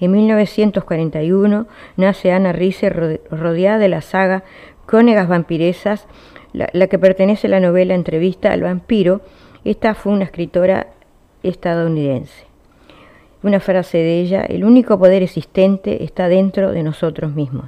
En 0.00 0.12
1941 0.12 1.66
nace 1.96 2.32
Ana 2.32 2.52
Rice 2.52 2.88
rodeada 2.90 3.78
de 3.78 3.88
la 3.88 4.00
saga 4.00 4.44
Crónicas 4.86 5.28
Vampiresas, 5.28 6.06
la, 6.52 6.86
que 6.86 6.98
pertenece 6.98 7.46
a 7.46 7.50
la 7.50 7.60
novela 7.60 7.94
Entrevista 7.94 8.52
al 8.52 8.62
vampiro. 8.62 9.20
Esta 9.64 9.94
fue 9.94 10.12
una 10.12 10.24
escritora 10.24 10.88
estadounidense. 11.42 12.46
Una 13.42 13.60
frase 13.60 13.98
de 13.98 14.20
ella, 14.20 14.42
el 14.42 14.64
único 14.64 14.98
poder 14.98 15.22
existente 15.22 16.04
está 16.04 16.28
dentro 16.28 16.72
de 16.72 16.82
nosotros 16.82 17.34
mismos. 17.34 17.66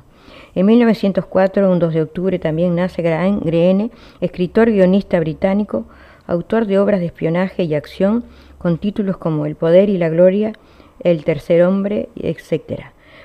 En 0.55 0.66
1904, 0.66 1.71
un 1.71 1.79
2 1.79 1.95
de 1.95 2.03
octubre, 2.03 2.38
también 2.38 2.75
nace 2.75 3.03
Graham 3.03 3.40
Greene, 3.40 3.90
escritor 4.21 4.71
guionista 4.71 5.21
británico, 5.21 5.85
autor 6.27 6.66
de 6.66 6.79
obras 6.79 7.01
de 7.01 7.07
espionaje 7.07 7.64
y 7.64 7.75
acción 7.75 8.25
con 8.59 8.79
títulos 8.79 9.16
como 9.16 9.47
El 9.47 9.55
poder 9.57 9.88
y 9.88 9.99
la 9.99 10.09
gloria, 10.09 10.53
el 11.00 11.24
tercer 11.24 11.62
hombre, 11.62 12.08
etc. 12.16 12.84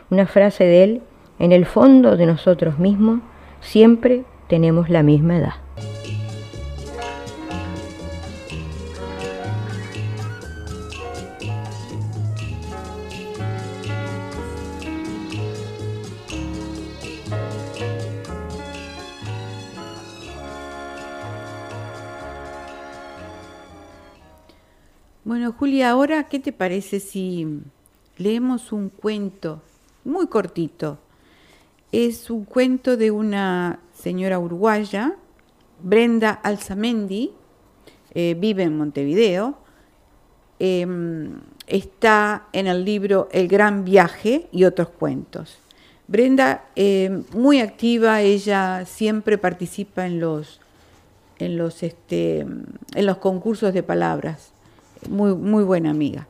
Una 0.10 0.28
frase 0.28 0.64
de 0.64 0.84
él, 0.84 1.02
en 1.40 1.52
el 1.52 1.66
fondo 1.66 2.18
de 2.18 2.26
nosotros 2.26 2.80
mismos 2.80 3.20
siempre 3.60 4.24
tenemos 4.48 4.90
la 4.90 5.04
misma 5.04 5.38
edad. 5.38 5.54
Bueno, 25.26 25.54
Julia, 25.54 25.90
ahora, 25.90 26.26
¿qué 26.26 26.40
te 26.40 26.54
parece 26.54 27.00
si 27.00 27.48
leemos 28.20 28.72
un 28.72 28.90
cuento 28.90 29.64
muy 30.04 30.28
cortito? 30.28 31.00
Es 31.92 32.30
un 32.30 32.46
cuento 32.46 32.96
de 32.96 33.10
una 33.10 33.80
señora 33.92 34.38
uruguaya, 34.38 35.16
Brenda 35.82 36.30
Alzamendi, 36.30 37.32
eh, 38.14 38.36
vive 38.38 38.62
en 38.62 38.78
Montevideo, 38.78 39.58
em, 40.60 41.42
está 41.66 42.46
en 42.54 42.68
el 42.68 42.86
libro 42.86 43.28
El 43.32 43.48
Gran 43.48 43.84
Viaje 43.84 44.48
y 44.52 44.66
otros 44.66 44.90
cuentos. 44.90 45.58
Brenda, 46.08 46.66
em, 46.76 47.24
muy 47.34 47.62
activa, 47.62 48.22
ella 48.22 48.86
siempre 48.86 49.40
participa 49.40 50.06
en 50.06 50.20
los, 50.20 50.62
en 51.40 51.58
los, 51.58 51.82
este, 51.82 52.42
en 52.42 53.06
los 53.08 53.18
concursos 53.18 53.74
de 53.74 53.82
palabras 53.82 54.52
muy, 55.10 55.64
buena 55.64 55.90
amiga. 55.90 56.28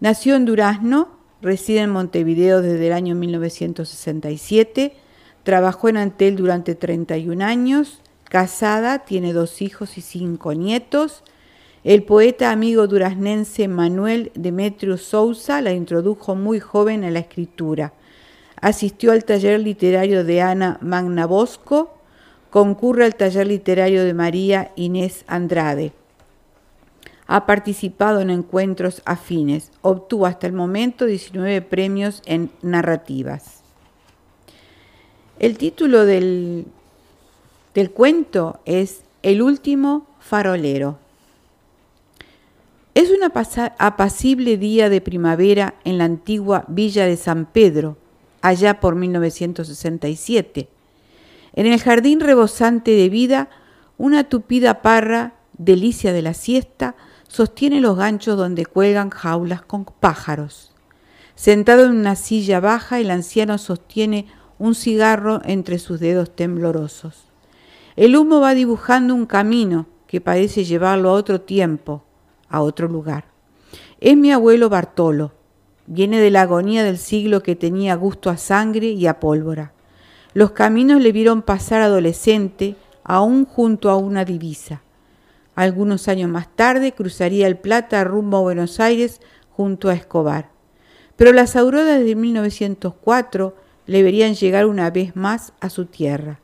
Nació 0.00 0.36
en 0.36 0.44
Durazno, 0.44 1.08
reside 1.42 1.80
en 1.80 1.90
Montevideo 1.90 2.62
desde 2.62 2.86
el 2.86 2.92
año 2.92 3.14
1967, 3.14 4.94
trabajó 5.42 5.88
en 5.88 5.96
Antel 5.96 6.36
durante 6.36 6.74
31 6.74 7.44
años, 7.44 8.00
casada, 8.24 9.00
tiene 9.00 9.32
dos 9.32 9.62
hijos 9.62 9.98
y 9.98 10.00
cinco 10.00 10.54
nietos. 10.54 11.22
El 11.84 12.02
poeta 12.02 12.50
amigo 12.50 12.86
duraznense 12.86 13.68
Manuel 13.68 14.32
Demetrio 14.34 14.96
Sousa 14.98 15.62
la 15.62 15.72
introdujo 15.72 16.34
muy 16.34 16.60
joven 16.60 17.04
a 17.04 17.10
la 17.10 17.20
escritura. 17.20 17.92
Asistió 18.60 19.12
al 19.12 19.24
taller 19.24 19.60
literario 19.60 20.24
de 20.24 20.42
Ana 20.42 20.78
Magnabosco, 20.82 21.94
concurre 22.50 23.04
al 23.04 23.14
taller 23.14 23.46
literario 23.46 24.04
de 24.04 24.12
María 24.12 24.72
Inés 24.76 25.24
Andrade 25.26 25.92
ha 27.30 27.46
participado 27.46 28.20
en 28.20 28.28
encuentros 28.28 29.02
afines. 29.04 29.70
Obtuvo 29.82 30.26
hasta 30.26 30.48
el 30.48 30.52
momento 30.52 31.06
19 31.06 31.62
premios 31.62 32.22
en 32.26 32.50
narrativas. 32.60 33.62
El 35.38 35.56
título 35.56 36.06
del, 36.06 36.66
del 37.72 37.92
cuento 37.92 38.58
es 38.64 39.02
El 39.22 39.42
último 39.42 40.08
farolero. 40.18 40.98
Es 42.94 43.10
un 43.10 43.22
apacible 43.22 44.56
día 44.56 44.88
de 44.88 45.00
primavera 45.00 45.74
en 45.84 45.98
la 45.98 46.06
antigua 46.06 46.64
villa 46.66 47.06
de 47.06 47.16
San 47.16 47.46
Pedro, 47.46 47.96
allá 48.42 48.80
por 48.80 48.96
1967. 48.96 50.68
En 51.52 51.66
el 51.68 51.80
jardín 51.80 52.18
rebosante 52.18 52.90
de 52.90 53.08
vida, 53.08 53.50
una 53.98 54.24
tupida 54.24 54.82
parra, 54.82 55.34
delicia 55.56 56.12
de 56.12 56.22
la 56.22 56.34
siesta, 56.34 56.96
sostiene 57.30 57.80
los 57.80 57.96
ganchos 57.96 58.36
donde 58.36 58.66
cuelgan 58.66 59.10
jaulas 59.10 59.62
con 59.62 59.84
pájaros. 59.84 60.72
Sentado 61.36 61.86
en 61.86 61.92
una 61.92 62.16
silla 62.16 62.58
baja, 62.58 62.98
el 62.98 63.08
anciano 63.08 63.56
sostiene 63.56 64.26
un 64.58 64.74
cigarro 64.74 65.40
entre 65.44 65.78
sus 65.78 66.00
dedos 66.00 66.34
temblorosos. 66.34 67.26
El 67.94 68.16
humo 68.16 68.40
va 68.40 68.54
dibujando 68.54 69.14
un 69.14 69.26
camino 69.26 69.86
que 70.08 70.20
parece 70.20 70.64
llevarlo 70.64 71.10
a 71.10 71.12
otro 71.12 71.40
tiempo, 71.40 72.02
a 72.48 72.62
otro 72.62 72.88
lugar. 72.88 73.26
Es 74.00 74.16
mi 74.16 74.32
abuelo 74.32 74.68
Bartolo. 74.68 75.32
Viene 75.86 76.18
de 76.20 76.30
la 76.30 76.42
agonía 76.42 76.82
del 76.82 76.98
siglo 76.98 77.44
que 77.44 77.54
tenía 77.54 77.94
gusto 77.94 78.28
a 78.28 78.38
sangre 78.38 78.88
y 78.88 79.06
a 79.06 79.20
pólvora. 79.20 79.72
Los 80.34 80.50
caminos 80.50 81.00
le 81.00 81.12
vieron 81.12 81.42
pasar 81.42 81.80
adolescente, 81.80 82.74
aún 83.04 83.44
junto 83.44 83.88
a 83.88 83.96
una 83.96 84.24
divisa. 84.24 84.82
Algunos 85.54 86.08
años 86.08 86.30
más 86.30 86.54
tarde 86.54 86.92
cruzaría 86.92 87.46
el 87.46 87.58
Plata 87.58 88.02
rumbo 88.04 88.38
a 88.38 88.40
Buenos 88.42 88.80
Aires 88.80 89.20
junto 89.50 89.88
a 89.88 89.94
Escobar. 89.94 90.50
Pero 91.16 91.32
las 91.32 91.56
auroras 91.56 92.02
de 92.02 92.14
1904 92.14 93.54
le 93.86 94.02
verían 94.02 94.34
llegar 94.34 94.66
una 94.66 94.90
vez 94.90 95.16
más 95.16 95.52
a 95.60 95.68
su 95.68 95.86
tierra. 95.86 96.40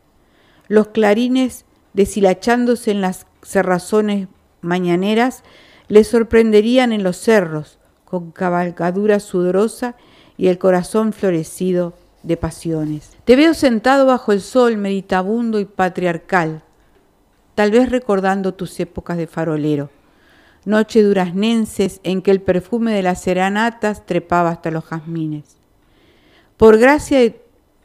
Los 0.68 0.88
clarines, 0.88 1.64
deshilachándose 1.92 2.90
en 2.90 3.00
las 3.00 3.26
cerrazones 3.42 4.28
mañaneras, 4.60 5.44
le 5.88 6.04
sorprenderían 6.04 6.92
en 6.92 7.04
los 7.04 7.16
cerros, 7.16 7.78
con 8.04 8.30
cabalgadura 8.32 9.20
sudorosa 9.20 9.96
y 10.36 10.48
el 10.48 10.58
corazón 10.58 11.12
florecido 11.12 11.94
de 12.22 12.36
pasiones. 12.36 13.10
Te 13.24 13.36
veo 13.36 13.54
sentado 13.54 14.06
bajo 14.06 14.32
el 14.32 14.40
sol 14.40 14.76
meditabundo 14.76 15.60
y 15.60 15.64
patriarcal, 15.64 16.62
tal 17.56 17.70
vez 17.70 17.88
recordando 17.88 18.52
tus 18.52 18.78
épocas 18.80 19.16
de 19.16 19.26
farolero, 19.26 19.90
noche 20.66 21.02
duraznenses 21.02 22.00
en 22.04 22.20
que 22.20 22.30
el 22.30 22.42
perfume 22.42 22.92
de 22.92 23.02
las 23.02 23.22
seranatas 23.22 24.04
trepaba 24.04 24.50
hasta 24.50 24.70
los 24.70 24.84
jazmines. 24.84 25.56
Por 26.58 26.76
gracia 26.76 27.18
de, 27.18 27.42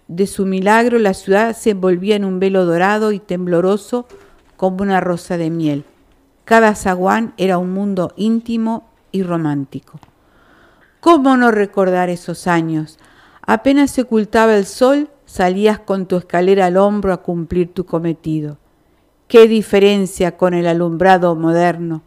de 0.10 0.28
su 0.28 0.46
milagro, 0.46 1.00
la 1.00 1.14
ciudad 1.14 1.56
se 1.56 1.70
envolvía 1.70 2.18
en 2.18 2.26
un 2.26 2.40
velo 2.42 2.66
dorado 2.66 3.14
y 3.14 3.20
tembloroso 3.20 4.08
como 4.58 4.84
una 4.84 5.00
rosa 5.00 5.38
de 5.38 5.50
miel. 5.50 5.86
Cada 6.44 6.76
zaguán 6.76 7.34
era 7.38 7.58
un 7.58 7.72
mundo 7.72 8.12
íntimo 8.18 8.90
y 9.14 9.24
romántico. 9.24 10.02
¿Cómo 11.00 11.38
no 11.38 11.50
recordar 11.50 12.10
esos 12.10 12.46
años? 12.46 13.00
Apenas 13.42 13.92
se 13.92 14.02
ocultaba 14.02 14.58
el 14.58 14.66
sol, 14.66 15.08
salías 15.26 15.80
con 15.80 16.08
tu 16.08 16.18
escalera 16.18 16.66
al 16.66 16.76
hombro 16.76 17.14
a 17.14 17.22
cumplir 17.22 17.74
tu 17.74 17.86
cometido. 17.86 18.58
Qué 19.32 19.48
diferencia 19.48 20.36
con 20.36 20.54
el 20.54 20.68
alumbrado 20.68 21.38
moderno. 21.38 22.04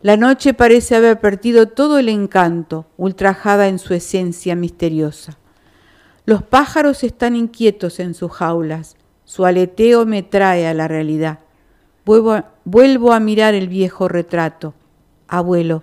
La 0.00 0.16
noche 0.16 0.54
parece 0.54 0.96
haber 0.96 1.20
perdido 1.20 1.68
todo 1.68 1.98
el 1.98 2.08
encanto, 2.08 2.86
ultrajada 2.96 3.68
en 3.68 3.78
su 3.78 3.92
esencia 3.92 4.56
misteriosa. 4.56 5.36
Los 6.24 6.42
pájaros 6.42 7.04
están 7.04 7.36
inquietos 7.36 8.00
en 8.00 8.14
sus 8.14 8.32
jaulas, 8.32 8.96
su 9.26 9.44
aleteo 9.44 10.06
me 10.06 10.22
trae 10.22 10.66
a 10.66 10.72
la 10.72 10.88
realidad. 10.88 11.40
Vuelvo 12.06 12.32
a, 12.32 12.54
vuelvo 12.64 13.12
a 13.12 13.20
mirar 13.20 13.52
el 13.52 13.68
viejo 13.68 14.08
retrato. 14.08 14.72
Abuelo, 15.28 15.82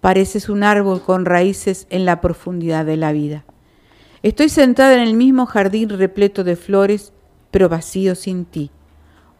pareces 0.00 0.48
un 0.48 0.62
árbol 0.62 1.02
con 1.02 1.24
raíces 1.24 1.88
en 1.90 2.04
la 2.04 2.20
profundidad 2.20 2.86
de 2.86 2.96
la 2.96 3.10
vida. 3.10 3.44
Estoy 4.22 4.50
sentada 4.50 4.94
en 4.94 5.00
el 5.00 5.14
mismo 5.14 5.46
jardín 5.46 5.88
repleto 5.88 6.44
de 6.44 6.54
flores, 6.54 7.12
pero 7.50 7.68
vacío 7.68 8.14
sin 8.14 8.44
ti. 8.44 8.70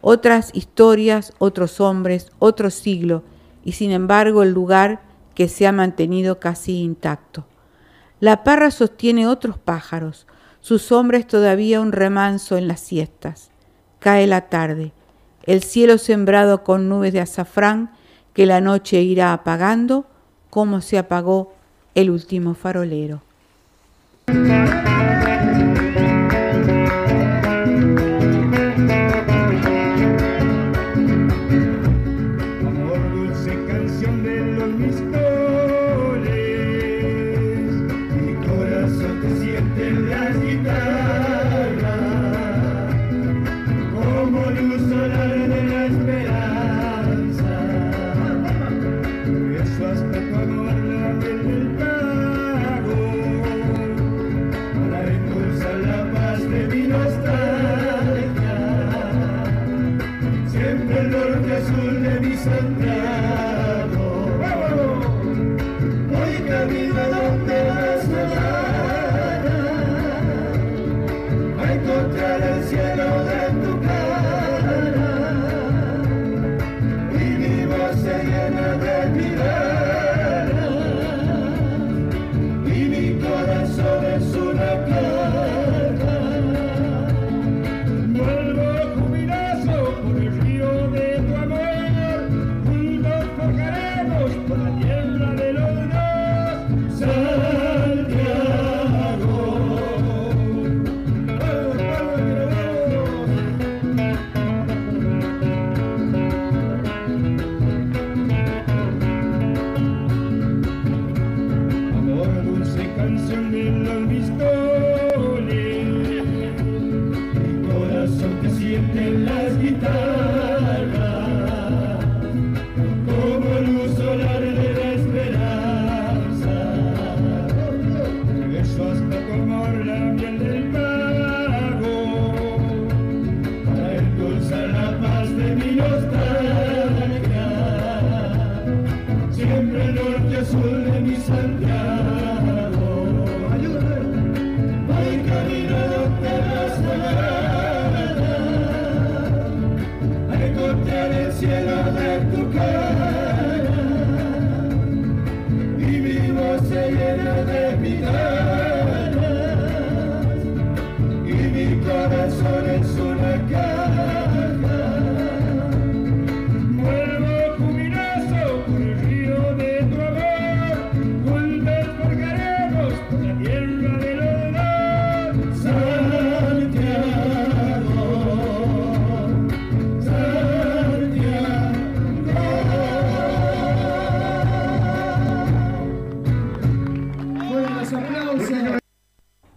Otras 0.05 0.49
historias, 0.53 1.31
otros 1.37 1.79
hombres, 1.79 2.29
otro 2.37 2.71
siglo, 2.71 3.23
y 3.63 3.71
sin 3.71 3.91
embargo 3.91 4.43
el 4.43 4.51
lugar 4.51 5.01
que 5.33 5.47
se 5.47 5.65
ha 5.65 5.71
mantenido 5.71 6.41
casi 6.41 6.81
intacto. 6.81 7.45
La 8.19 8.43
parra 8.43 8.69
sostiene 8.69 9.27
otros 9.27 9.57
pájaros, 9.57 10.27
su 10.59 10.77
sombra 10.77 11.19
es 11.19 11.25
todavía 11.25 11.79
un 11.79 11.93
remanso 11.93 12.57
en 12.57 12.67
las 12.67 12.81
siestas. 12.81 13.49
Cae 13.99 14.27
la 14.27 14.49
tarde, 14.49 14.91
el 15.43 15.63
cielo 15.63 15.97
sembrado 15.97 16.65
con 16.65 16.89
nubes 16.89 17.13
de 17.13 17.21
azafrán 17.21 17.93
que 18.33 18.45
la 18.45 18.59
noche 18.59 19.01
irá 19.03 19.31
apagando 19.31 20.05
como 20.49 20.81
se 20.81 20.97
apagó 20.97 21.53
el 21.95 22.09
último 22.09 22.55
farolero. 22.55 23.21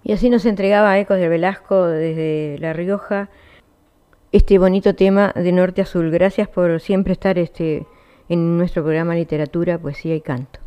Y 0.06 0.12
así 0.12 0.30
nos 0.30 0.46
entregaba 0.46 0.96
Ecos 1.00 1.18
de 1.18 1.28
Velasco 1.28 1.88
desde 1.88 2.58
La 2.60 2.72
Rioja 2.72 3.28
este 4.30 4.56
bonito 4.56 4.94
tema 4.94 5.32
de 5.34 5.50
norte 5.50 5.82
a 5.82 5.84
sur. 5.84 6.08
Gracias 6.10 6.46
por 6.46 6.80
siempre 6.80 7.12
estar 7.12 7.38
este, 7.38 7.88
en 8.28 8.56
nuestro 8.56 8.84
programa 8.84 9.16
Literatura, 9.16 9.78
Poesía 9.78 10.14
y 10.14 10.20
Canto. 10.20 10.60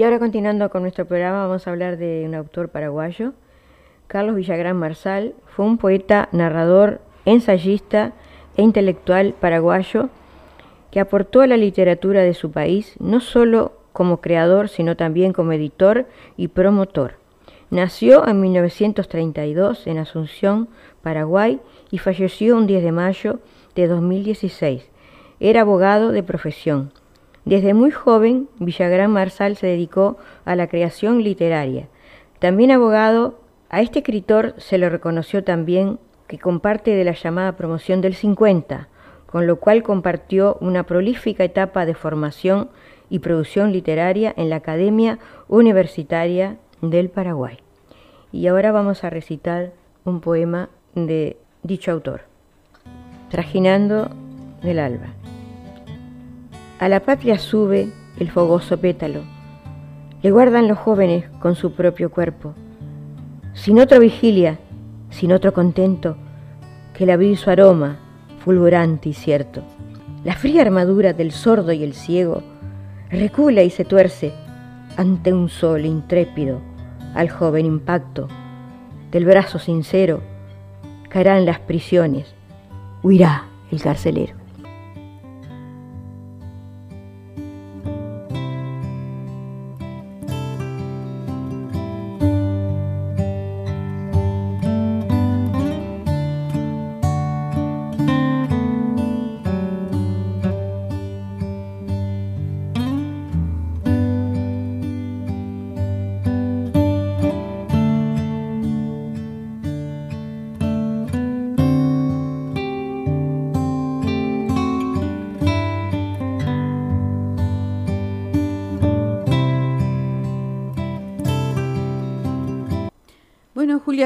Y 0.00 0.02
ahora 0.02 0.18
continuando 0.18 0.70
con 0.70 0.80
nuestro 0.80 1.04
programa 1.04 1.46
vamos 1.46 1.66
a 1.66 1.70
hablar 1.70 1.98
de 1.98 2.24
un 2.24 2.34
autor 2.34 2.70
paraguayo. 2.70 3.34
Carlos 4.06 4.34
Villagrán 4.34 4.78
Marsal 4.78 5.34
fue 5.44 5.66
un 5.66 5.76
poeta, 5.76 6.30
narrador, 6.32 7.02
ensayista 7.26 8.14
e 8.56 8.62
intelectual 8.62 9.34
paraguayo 9.38 10.08
que 10.90 11.00
aportó 11.00 11.42
a 11.42 11.46
la 11.46 11.58
literatura 11.58 12.22
de 12.22 12.32
su 12.32 12.50
país 12.50 12.94
no 12.98 13.20
solo 13.20 13.72
como 13.92 14.22
creador, 14.22 14.70
sino 14.70 14.96
también 14.96 15.34
como 15.34 15.52
editor 15.52 16.06
y 16.38 16.48
promotor. 16.48 17.16
Nació 17.68 18.26
en 18.26 18.40
1932 18.40 19.86
en 19.86 19.98
Asunción, 19.98 20.68
Paraguay, 21.02 21.60
y 21.90 21.98
falleció 21.98 22.56
un 22.56 22.66
10 22.66 22.84
de 22.84 22.92
mayo 22.92 23.38
de 23.74 23.86
2016. 23.86 24.82
Era 25.40 25.60
abogado 25.60 26.10
de 26.10 26.22
profesión. 26.22 26.90
Desde 27.44 27.74
muy 27.74 27.90
joven, 27.90 28.48
Villagrán 28.58 29.10
Marsal 29.10 29.56
se 29.56 29.66
dedicó 29.66 30.18
a 30.44 30.56
la 30.56 30.66
creación 30.68 31.22
literaria. 31.22 31.88
También 32.38 32.70
abogado, 32.70 33.40
a 33.70 33.80
este 33.80 34.00
escritor 34.00 34.54
se 34.58 34.78
le 34.78 34.88
reconoció 34.90 35.44
también 35.44 35.98
que 36.26 36.38
comparte 36.38 36.92
de 36.92 37.04
la 37.04 37.12
llamada 37.12 37.56
promoción 37.56 38.00
del 38.00 38.14
50, 38.14 38.88
con 39.26 39.46
lo 39.46 39.56
cual 39.56 39.82
compartió 39.82 40.58
una 40.60 40.84
prolífica 40.84 41.44
etapa 41.44 41.86
de 41.86 41.94
formación 41.94 42.68
y 43.08 43.20
producción 43.20 43.72
literaria 43.72 44.32
en 44.36 44.50
la 44.50 44.56
Academia 44.56 45.18
Universitaria 45.48 46.56
del 46.80 47.10
Paraguay. 47.10 47.58
Y 48.32 48.46
ahora 48.46 48.72
vamos 48.72 49.02
a 49.02 49.10
recitar 49.10 49.72
un 50.04 50.20
poema 50.20 50.68
de 50.94 51.36
dicho 51.62 51.90
autor, 51.92 52.22
Trajinando 53.28 54.10
del 54.62 54.78
Alba. 54.78 55.19
A 56.80 56.88
la 56.88 57.00
patria 57.00 57.38
sube 57.38 57.90
el 58.18 58.30
fogoso 58.30 58.78
pétalo, 58.78 59.20
le 60.22 60.30
guardan 60.30 60.66
los 60.66 60.78
jóvenes 60.78 61.26
con 61.38 61.54
su 61.54 61.72
propio 61.72 62.10
cuerpo, 62.10 62.54
sin 63.52 63.78
otra 63.78 63.98
vigilia, 63.98 64.58
sin 65.10 65.30
otro 65.34 65.52
contento, 65.52 66.16
que 66.94 67.04
el 67.04 67.10
abrir 67.10 67.36
su 67.36 67.50
aroma, 67.50 67.98
fulgurante 68.42 69.10
y 69.10 69.12
cierto. 69.12 69.62
La 70.24 70.34
fría 70.36 70.62
armadura 70.62 71.12
del 71.12 71.32
sordo 71.32 71.72
y 71.72 71.84
el 71.84 71.92
ciego 71.92 72.42
recula 73.10 73.62
y 73.62 73.68
se 73.68 73.84
tuerce 73.84 74.32
ante 74.96 75.34
un 75.34 75.50
sol 75.50 75.84
intrépido, 75.84 76.62
al 77.14 77.28
joven 77.28 77.66
impacto 77.66 78.26
del 79.10 79.26
brazo 79.26 79.58
sincero, 79.58 80.22
caerán 81.10 81.44
las 81.44 81.58
prisiones, 81.58 82.34
huirá 83.02 83.48
el 83.70 83.82
carcelero. 83.82 84.39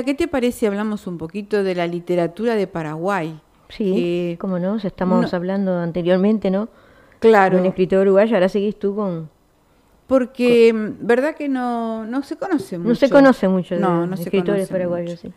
¿Qué 0.05 0.15
te 0.15 0.29
parece? 0.29 0.67
Hablamos 0.67 1.07
un 1.07 1.19
poquito 1.19 1.63
de 1.63 1.75
la 1.75 1.87
literatura 1.87 2.55
de 2.55 2.67
Paraguay. 2.67 3.41
Sí, 3.69 3.93
eh, 3.97 4.37
como 4.39 4.59
no, 4.59 4.77
estamos 4.77 5.35
hablando 5.35 5.79
anteriormente, 5.79 6.51
¿no? 6.51 6.69
Claro. 7.19 7.59
Un 7.59 7.67
escritor 7.67 8.03
uruguayo, 8.03 8.37
ahora 8.37 8.49
seguís 8.49 8.79
tú 8.79 8.95
con... 8.95 9.31
Porque, 10.07 10.73
mm, 10.73 11.07
¿verdad 11.07 11.35
que 11.35 11.49
no, 11.49 12.05
no 12.05 12.23
se 12.23 12.37
conoce 12.37 12.79
mucho? 12.79 12.89
No 12.91 12.95
se 12.95 13.09
conoce 13.09 13.49
mucho 13.49 13.75
de, 13.75 13.81
no, 13.81 14.07
no 14.07 14.15
escritores 14.15 14.69
paraguayos, 14.69 15.21
sí. 15.21 15.33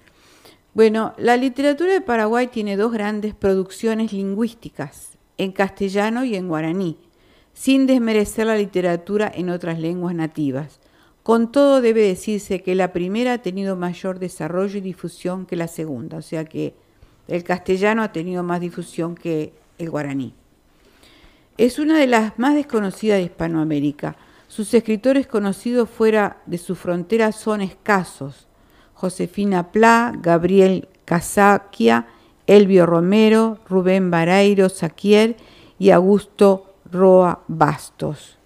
Bueno, 0.73 1.13
la 1.17 1.37
literatura 1.37 1.93
de 1.93 2.01
Paraguay 2.01 2.47
tiene 2.47 2.77
dos 2.77 2.91
grandes 2.91 3.33
producciones 3.33 4.13
lingüísticas, 4.13 5.17
en 5.37 5.51
castellano 5.51 6.23
y 6.23 6.35
en 6.35 6.47
guaraní, 6.47 6.97
sin 7.53 7.87
desmerecer 7.87 8.45
la 8.45 8.57
literatura 8.57 9.31
en 9.33 9.49
otras 9.49 9.79
lenguas 9.79 10.13
nativas. 10.13 10.79
Con 11.27 11.51
todo 11.51 11.81
debe 11.81 12.03
decirse 12.03 12.63
que 12.63 12.73
la 12.73 12.93
primera 12.93 13.33
ha 13.33 13.37
tenido 13.39 13.75
mayor 13.75 14.17
desarrollo 14.17 14.77
y 14.77 14.79
difusión 14.79 15.45
que 15.45 15.57
la 15.57 15.67
segunda, 15.67 16.19
o 16.19 16.21
sea 16.21 16.45
que 16.45 16.73
el 17.27 17.43
castellano 17.43 18.01
ha 18.01 18.13
tenido 18.13 18.43
más 18.43 18.61
difusión 18.61 19.13
que 19.13 19.51
el 19.77 19.89
guaraní. 19.89 20.33
Es 21.57 21.79
una 21.79 21.99
de 21.99 22.07
las 22.07 22.39
más 22.39 22.55
desconocidas 22.55 23.17
de 23.17 23.25
Hispanoamérica. 23.25 24.15
Sus 24.47 24.73
escritores 24.73 25.27
conocidos 25.27 25.89
fuera 25.89 26.37
de 26.45 26.57
su 26.57 26.75
frontera 26.75 27.33
son 27.33 27.59
escasos. 27.59 28.47
Josefina 28.93 29.73
Pla, 29.73 30.13
Gabriel 30.21 30.87
Casaquia, 31.03 32.07
Elvio 32.45 32.85
Romero, 32.85 33.59
Rubén 33.67 34.09
Bareiro 34.09 34.69
Saquier 34.69 35.35
y 35.77 35.89
Augusto 35.89 36.75
Roa 36.89 37.43
Bastos. 37.49 38.36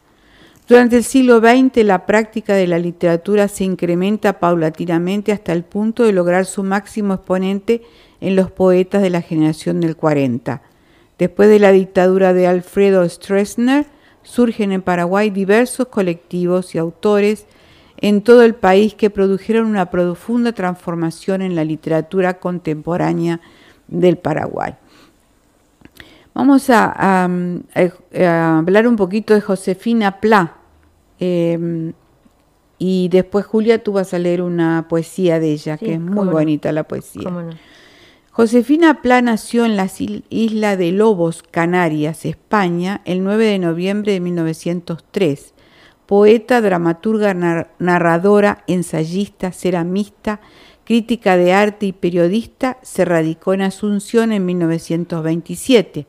Durante 0.72 0.96
el 0.96 1.04
siglo 1.04 1.42
XX 1.42 1.84
la 1.84 2.06
práctica 2.06 2.54
de 2.54 2.66
la 2.66 2.80
literatura 2.80 3.50
se 3.50 3.66
incrementa 3.66 4.40
paulatinamente 4.40 5.34
hasta 5.34 5.52
el 5.52 5.66
punto 5.66 6.04
de 6.04 6.14
lograr 6.14 6.46
su 6.46 6.64
máximo 6.64 7.16
exponente 7.16 7.82
en 8.22 8.38
los 8.38 8.52
poetas 8.52 9.02
de 9.02 9.10
la 9.10 9.22
generación 9.22 9.82
del 9.82 9.98
40. 9.98 10.62
Después 11.20 11.50
de 11.50 11.60
la 11.60 11.74
dictadura 11.74 12.32
de 12.32 12.48
Alfredo 12.48 13.04
Stroessner, 13.10 13.86
surgen 14.24 14.72
en 14.72 14.82
Paraguay 14.82 15.30
diversos 15.30 15.90
colectivos 15.90 16.74
y 16.74 16.78
autores 16.78 17.48
en 17.98 18.22
todo 18.22 18.42
el 18.44 18.56
país 18.56 18.94
que 18.94 19.10
produjeron 19.10 19.66
una 19.66 19.90
profunda 19.90 20.54
transformación 20.54 21.42
en 21.42 21.54
la 21.54 21.66
literatura 21.66 22.36
contemporánea 22.36 23.42
del 23.90 24.18
Paraguay. 24.18 24.76
Vamos 26.34 26.70
a, 26.70 27.26
hablar 27.26 28.88
un 28.88 28.96
poquito 28.96 29.34
de 29.34 29.42
Josefina 29.42 30.22
Pla, 30.22 30.60
Em, 31.22 31.94
y 32.80 33.10
después, 33.10 33.46
Julia, 33.46 33.84
tú 33.84 33.94
vas 33.94 34.12
a 34.16 34.20
leer 34.20 34.42
una 34.42 34.88
poesía 34.90 35.40
de 35.40 35.52
ella, 35.52 35.78
que 35.78 35.94
es 35.94 36.00
muy 36.00 36.28
bonita 36.28 36.72
la 36.72 36.84
poesía. 36.84 37.30
Josefina 38.32 39.04
Pla 39.04 39.22
nació 39.22 39.66
en 39.66 39.78
la 39.78 39.88
isla 40.30 40.78
de 40.78 40.92
Lobos, 40.92 41.44
Canarias, 41.44 42.26
España, 42.26 43.02
el 43.06 43.24
9 43.24 43.46
de 43.46 43.60
noviembre 43.60 44.14
de 44.14 44.20
1903. 44.20 45.54
Poeta, 46.08 46.60
dramaturga, 46.60 47.36
narradora, 47.78 48.64
ensayista, 48.66 49.52
ceramista, 49.52 50.42
crítica 50.84 51.38
de 51.38 51.54
arte 51.54 51.86
y 51.86 51.92
periodista, 51.92 52.80
se 52.82 53.06
radicó 53.06 53.54
en 53.54 53.62
Asunción 53.62 54.32
en 54.32 54.44
1927. 54.44 56.08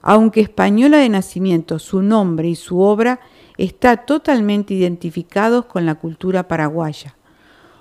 Aunque 0.00 0.40
española 0.40 0.96
de 0.96 1.10
nacimiento, 1.10 1.78
su 1.78 2.00
nombre 2.00 2.48
y 2.48 2.54
su 2.54 2.80
obra 2.80 3.20
está 3.58 3.98
totalmente 3.98 4.74
identificados 4.74 5.66
con 5.66 5.86
la 5.86 5.94
cultura 5.94 6.48
paraguaya. 6.48 7.16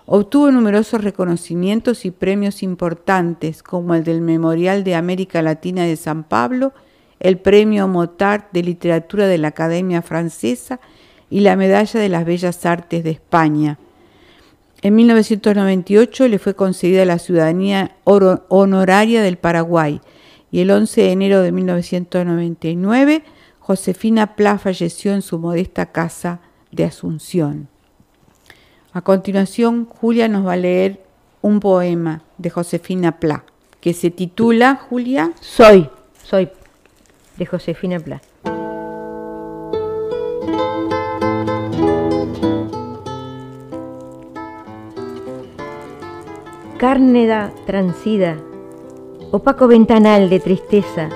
Obtuvo 0.05 0.51
numerosos 0.51 1.03
reconocimientos 1.03 2.05
y 2.05 2.11
premios 2.11 2.61
importantes 2.61 3.63
como 3.63 3.95
el 3.95 4.03
del 4.03 4.21
Memorial 4.21 4.83
de 4.83 4.95
América 4.95 5.41
Latina 5.41 5.83
de 5.83 5.95
San 5.95 6.23
Pablo, 6.23 6.73
el 7.19 7.39
Premio 7.39 7.87
Motard 7.87 8.43
de 8.51 8.61
Literatura 8.61 9.27
de 9.27 9.39
la 9.39 9.47
Academia 9.49 10.01
Francesa 10.01 10.79
y 11.29 11.39
la 11.39 11.55
Medalla 11.55 11.99
de 11.99 12.09
las 12.09 12.23
Bellas 12.23 12.65
Artes 12.65 13.03
de 13.03 13.09
España. 13.09 13.79
En 14.83 14.93
1998 14.93 16.27
le 16.27 16.37
fue 16.37 16.53
concedida 16.53 17.05
la 17.05 17.17
ciudadanía 17.17 17.95
honoraria 18.03 19.23
del 19.23 19.37
Paraguay 19.37 20.01
y 20.51 20.59
el 20.59 20.69
11 20.69 21.01
de 21.01 21.11
enero 21.11 21.41
de 21.41 21.51
1999 21.51 23.23
Josefina 23.65 24.35
Pla 24.35 24.59
falleció 24.59 25.15
en 25.15 25.23
su 25.23 25.39
modesta 25.39 25.87
casa 25.87 26.39
de 26.71 26.83
Asunción. 26.83 27.67
A 28.93 29.01
continuación, 29.01 29.85
Julia 29.85 30.27
nos 30.27 30.45
va 30.45 30.53
a 30.53 30.55
leer 30.55 31.03
un 31.41 31.59
poema 31.59 32.21
de 32.37 32.51
Josefina 32.51 33.19
Pla, 33.19 33.43
que 33.81 33.95
se 33.95 34.11
titula, 34.11 34.75
Julia. 34.75 35.31
Soy, 35.41 35.89
soy, 36.23 36.49
de 37.37 37.45
Josefina 37.47 37.99
Pla. 37.99 38.21
Cárneda 46.77 47.51
transida, 47.65 48.37
opaco 49.31 49.67
ventanal 49.67 50.29
de 50.29 50.39
tristeza, 50.39 51.09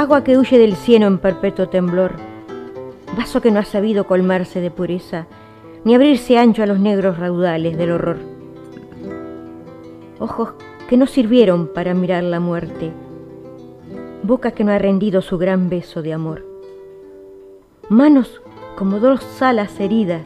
agua 0.00 0.24
que 0.24 0.38
huye 0.38 0.58
del 0.58 0.76
cielo 0.76 1.06
en 1.06 1.18
perpetuo 1.18 1.68
temblor, 1.68 2.14
vaso 3.18 3.42
que 3.42 3.50
no 3.50 3.60
ha 3.60 3.64
sabido 3.64 4.06
colmarse 4.06 4.62
de 4.62 4.70
pureza, 4.70 5.26
ni 5.84 5.94
abrirse 5.94 6.38
ancho 6.38 6.62
a 6.62 6.66
los 6.66 6.80
negros 6.80 7.18
raudales 7.18 7.76
del 7.76 7.90
horror. 7.92 8.16
Ojos 10.18 10.54
que 10.88 10.96
no 10.96 11.06
sirvieron 11.06 11.66
para 11.66 11.92
mirar 11.92 12.24
la 12.24 12.40
muerte, 12.40 12.92
boca 14.22 14.52
que 14.52 14.64
no 14.64 14.72
ha 14.72 14.78
rendido 14.78 15.20
su 15.20 15.36
gran 15.36 15.68
beso 15.68 16.00
de 16.00 16.14
amor. 16.14 16.46
Manos 17.90 18.40
como 18.76 19.00
dos 19.00 19.42
alas 19.42 19.78
heridas, 19.80 20.22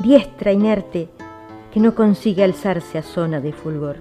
diestra 0.00 0.50
inerte 0.50 1.08
que 1.72 1.78
no 1.78 1.94
consigue 1.94 2.42
alzarse 2.42 2.98
a 2.98 3.02
zona 3.02 3.40
de 3.40 3.52
fulgor. 3.52 3.98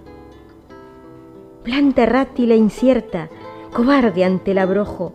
Planta 1.63 2.01
errátil 2.01 2.51
e 2.51 2.55
incierta, 2.55 3.29
cobarde 3.77 4.23
ante 4.23 4.53
el 4.53 4.57
abrojo, 4.57 5.13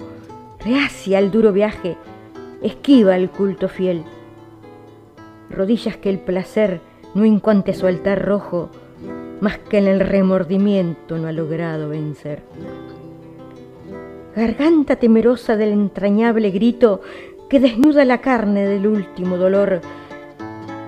reacia 0.64 1.18
al 1.18 1.32
duro 1.32 1.52
viaje, 1.52 1.96
esquiva 2.62 3.16
el 3.16 3.28
culto 3.28 3.68
fiel. 3.68 4.04
Rodillas 5.50 5.96
que 5.96 6.08
el 6.08 6.20
placer 6.20 6.80
no 7.12 7.24
incuante 7.24 7.74
su 7.74 7.88
altar 7.88 8.24
rojo, 8.24 8.70
más 9.40 9.58
que 9.58 9.78
en 9.78 9.88
el 9.88 9.98
remordimiento 9.98 11.18
no 11.18 11.26
ha 11.26 11.32
logrado 11.32 11.88
vencer. 11.88 12.44
Garganta 14.36 14.94
temerosa 14.94 15.56
del 15.56 15.72
entrañable 15.72 16.50
grito 16.50 17.00
que 17.50 17.58
desnuda 17.58 18.04
la 18.04 18.18
carne 18.18 18.64
del 18.64 18.86
último 18.86 19.38
dolor, 19.38 19.80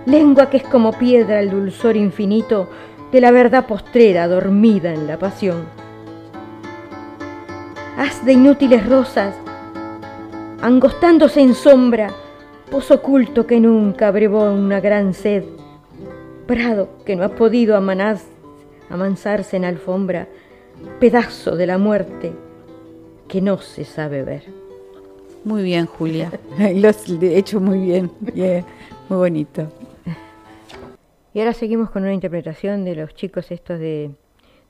lengua 0.07 0.49
que 0.49 0.59
es 0.59 0.63
como 0.63 0.93
piedra 0.93 1.41
el 1.41 1.51
dulzor 1.51 1.97
infinito 1.97 2.69
de 3.11 3.21
la 3.21 3.33
verdad 3.33 3.67
postrera 3.67 4.29
dormida 4.29 4.95
en 4.95 5.09
la 5.09 5.19
pasión. 5.19 5.84
Haz 7.97 8.25
de 8.25 8.33
inútiles 8.33 8.85
rosas, 8.89 9.37
angostándose 10.61 11.41
en 11.41 11.55
sombra, 11.55 12.11
pozo 12.69 12.95
oculto 12.95 13.47
que 13.47 13.61
nunca 13.61 14.09
abrevó 14.09 14.51
una 14.51 14.81
gran 14.81 15.15
sed, 15.15 15.45
prado 16.47 16.89
que 17.07 17.15
no 17.15 17.23
ha 17.23 17.29
podido 17.29 17.77
amansarse 17.77 19.57
en 19.57 19.65
alfombra, 19.65 20.27
pedazo 20.99 21.55
de 21.55 21.67
la 21.67 21.79
muerte 21.79 22.33
que 23.29 23.41
no 23.41 23.59
se 23.59 23.85
sabe 23.85 24.25
ver. 24.25 24.43
Muy 25.45 25.63
bien, 25.63 25.87
Julia. 25.87 26.33
Lo 26.75 26.89
has 26.89 27.09
hecho 27.09 27.61
muy 27.61 27.79
bien. 27.79 28.11
Muy 29.09 29.19
bonito. 29.19 29.69
Y 31.33 31.39
ahora 31.39 31.53
seguimos 31.53 31.91
con 31.91 32.03
una 32.03 32.15
interpretación 32.15 32.85
de 32.85 32.97
los 32.97 33.15
chicos 33.15 33.53
estos 33.53 33.79
de, 33.79 34.11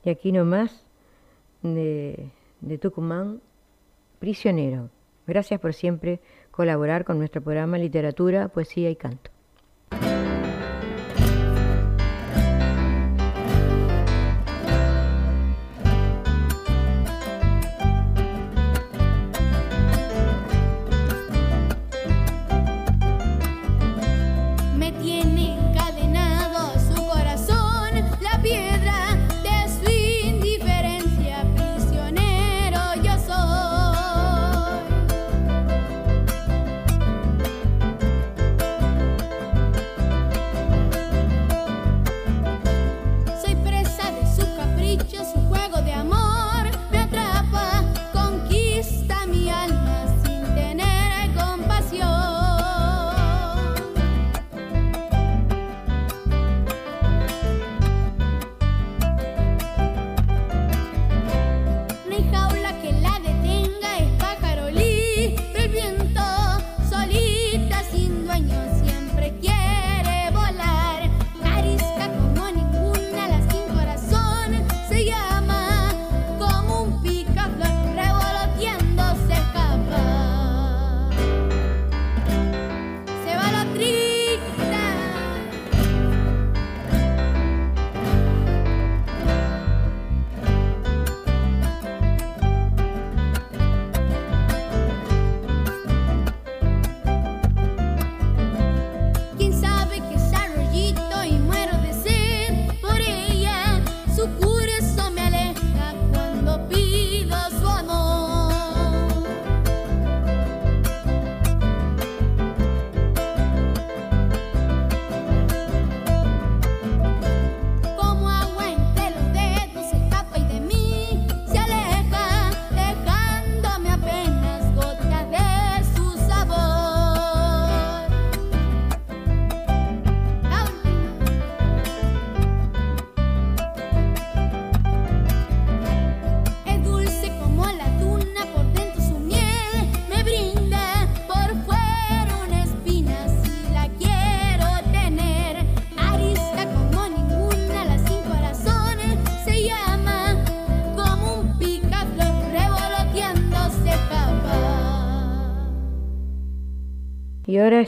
de 0.05 0.11
aquí 0.11 0.31
nomás, 0.31 0.85
de, 1.63 2.31
de 2.65 2.79
Tucumán, 2.79 3.41
Prisionero. 4.19 4.91
Gracias 5.27 5.61
por 5.61 5.75
siempre 5.75 6.21
colaborar 6.51 7.05
con 7.05 7.19
nuestro 7.19 7.43
programa 7.43 7.79
Literatura, 7.79 8.49
Poesía 8.49 8.91
y 8.91 8.97
Canto. 8.97 9.34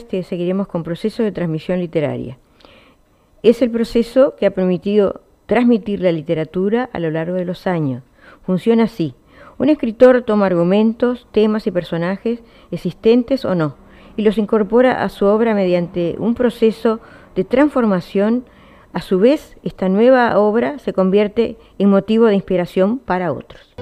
Seguiremos 0.09 0.67
con 0.67 0.83
proceso 0.83 1.23
de 1.23 1.31
transmisión 1.31 1.79
literaria. 1.79 2.37
Es 3.43 3.61
el 3.61 3.69
proceso 3.69 4.35
que 4.37 4.45
ha 4.45 4.51
permitido 4.51 5.21
transmitir 5.45 6.01
la 6.01 6.11
literatura 6.11 6.89
a 6.91 6.99
lo 6.99 7.11
largo 7.11 7.35
de 7.35 7.45
los 7.45 7.67
años. 7.67 8.03
Funciona 8.45 8.83
así. 8.83 9.13
Un 9.57 9.69
escritor 9.69 10.21
toma 10.23 10.45
argumentos, 10.45 11.27
temas 11.31 11.67
y 11.67 11.71
personajes 11.71 12.39
existentes 12.71 13.43
o 13.45 13.55
no, 13.55 13.75
y 14.15 14.21
los 14.21 14.37
incorpora 14.37 15.03
a 15.03 15.09
su 15.09 15.25
obra 15.25 15.53
mediante 15.53 16.15
un 16.19 16.35
proceso 16.35 16.99
de 17.35 17.43
transformación 17.43 18.45
A 18.93 19.01
su 19.01 19.19
vez, 19.19 19.57
esta 19.63 19.89
nueva 19.89 20.39
obra 20.39 20.79
se 20.79 20.93
convierte 20.93 21.57
en 21.77 21.89
motivo 21.89 22.25
de 22.25 22.33
inspiración 22.35 22.97
para 22.97 23.31
otros. 23.31 23.75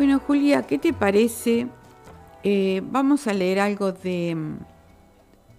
Bueno, 0.00 0.18
Julia, 0.18 0.62
¿qué 0.62 0.78
te 0.78 0.94
parece? 0.94 1.66
Eh, 2.42 2.80
vamos 2.90 3.26
a 3.26 3.34
leer 3.34 3.60
algo 3.60 3.92
de, 3.92 4.34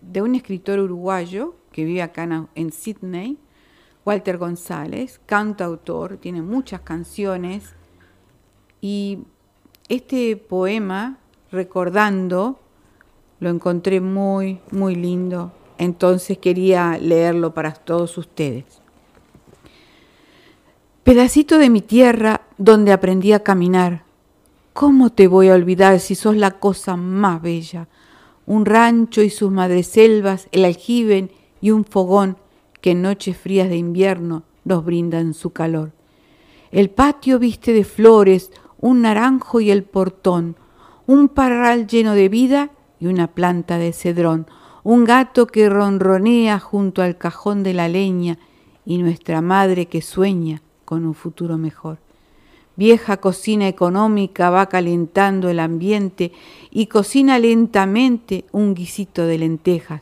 de, 0.01 0.21
un 0.23 0.33
escritor 0.33 0.79
uruguayo 0.79 1.53
que 1.71 1.85
vive 1.85 2.01
acá 2.01 2.23
en, 2.23 2.47
en 2.55 2.71
Sydney, 2.71 3.37
Walter 4.03 4.39
González, 4.39 5.21
cantautor, 5.27 6.17
tiene 6.17 6.41
muchas 6.41 6.81
canciones 6.81 7.75
y 8.81 9.19
este 9.89 10.37
poema, 10.37 11.19
recordando, 11.51 12.59
lo 13.39 13.49
encontré 13.49 14.01
muy, 14.01 14.59
muy 14.71 14.95
lindo, 14.95 15.51
entonces 15.77 16.39
quería 16.39 16.97
leerlo 16.97 17.53
para 17.53 17.73
todos 17.73 18.17
ustedes. 18.17 18.81
Pedacito 21.03 21.59
de 21.59 21.69
mi 21.69 21.81
tierra 21.81 22.41
donde 22.57 22.91
aprendí 22.91 23.33
a 23.33 23.43
caminar 23.43 24.09
¿Cómo 24.74 25.09
te 25.09 25.28
voy 25.28 25.49
a 25.49 25.55
olvidar 25.55 25.99
si 25.99 26.15
sos 26.15 26.38
la 26.38 26.51
cosa 26.51 26.95
más 26.95 27.41
bella? 27.41 27.89
Un 28.45 28.65
rancho 28.65 29.22
y 29.22 29.30
sus 29.30 29.51
madreselvas, 29.51 30.47
el 30.53 30.63
aljibe 30.63 31.30
y 31.59 31.72
un 31.72 31.84
fogón 31.84 32.38
que 32.80 32.91
en 32.91 33.01
noches 33.01 33.36
frías 33.36 33.67
de 33.67 33.76
invierno 33.76 34.43
nos 34.63 34.86
brindan 34.86 35.34
su 35.34 35.49
calor. 35.49 35.91
El 36.72 36.89
patio 36.89 37.38
viste 37.38 37.74
de 37.74 37.84
flores, 37.84 38.49
un 38.80 39.01
naranjo 39.01 39.59
y 39.59 39.72
el 39.72 39.84
portón, 39.84 40.55
un 41.05 41.28
parral 41.28 41.86
lleno 41.86 42.13
de 42.13 42.30
vida 42.30 42.72
y 42.97 43.07
una 43.07 43.28
planta 43.28 43.78
de 43.78 43.91
cedrón, 43.91 44.47
un 44.84 45.03
gato 45.03 45.47
que 45.47 45.69
ronronea 45.69 46.59
junto 46.59 47.01
al 47.01 47.17
cajón 47.17 47.63
de 47.63 47.74
la 47.74 47.89
leña 47.89 48.39
y 48.86 48.99
nuestra 48.99 49.41
madre 49.41 49.88
que 49.88 50.01
sueña 50.01 50.61
con 50.86 51.05
un 51.05 51.13
futuro 51.13 51.57
mejor. 51.57 51.99
Vieja 52.76 53.17
cocina 53.17 53.67
económica 53.67 54.49
va 54.49 54.67
calentando 54.67 55.49
el 55.49 55.59
ambiente 55.59 56.32
y 56.72 56.88
cocina 56.88 57.38
lentamente 57.38 58.45
un 58.51 58.74
guisito 58.74 59.26
de 59.26 59.38
lentejas. 59.38 60.01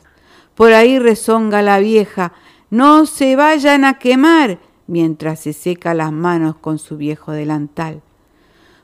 Por 0.54 0.72
ahí 0.72 0.98
rezonga 0.98 1.62
la 1.62 1.78
vieja, 1.78 2.32
no 2.70 3.06
se 3.06 3.34
vayan 3.34 3.84
a 3.84 3.98
quemar, 3.98 4.58
mientras 4.86 5.40
se 5.40 5.52
seca 5.52 5.94
las 5.94 6.12
manos 6.12 6.56
con 6.56 6.78
su 6.78 6.96
viejo 6.96 7.32
delantal. 7.32 8.02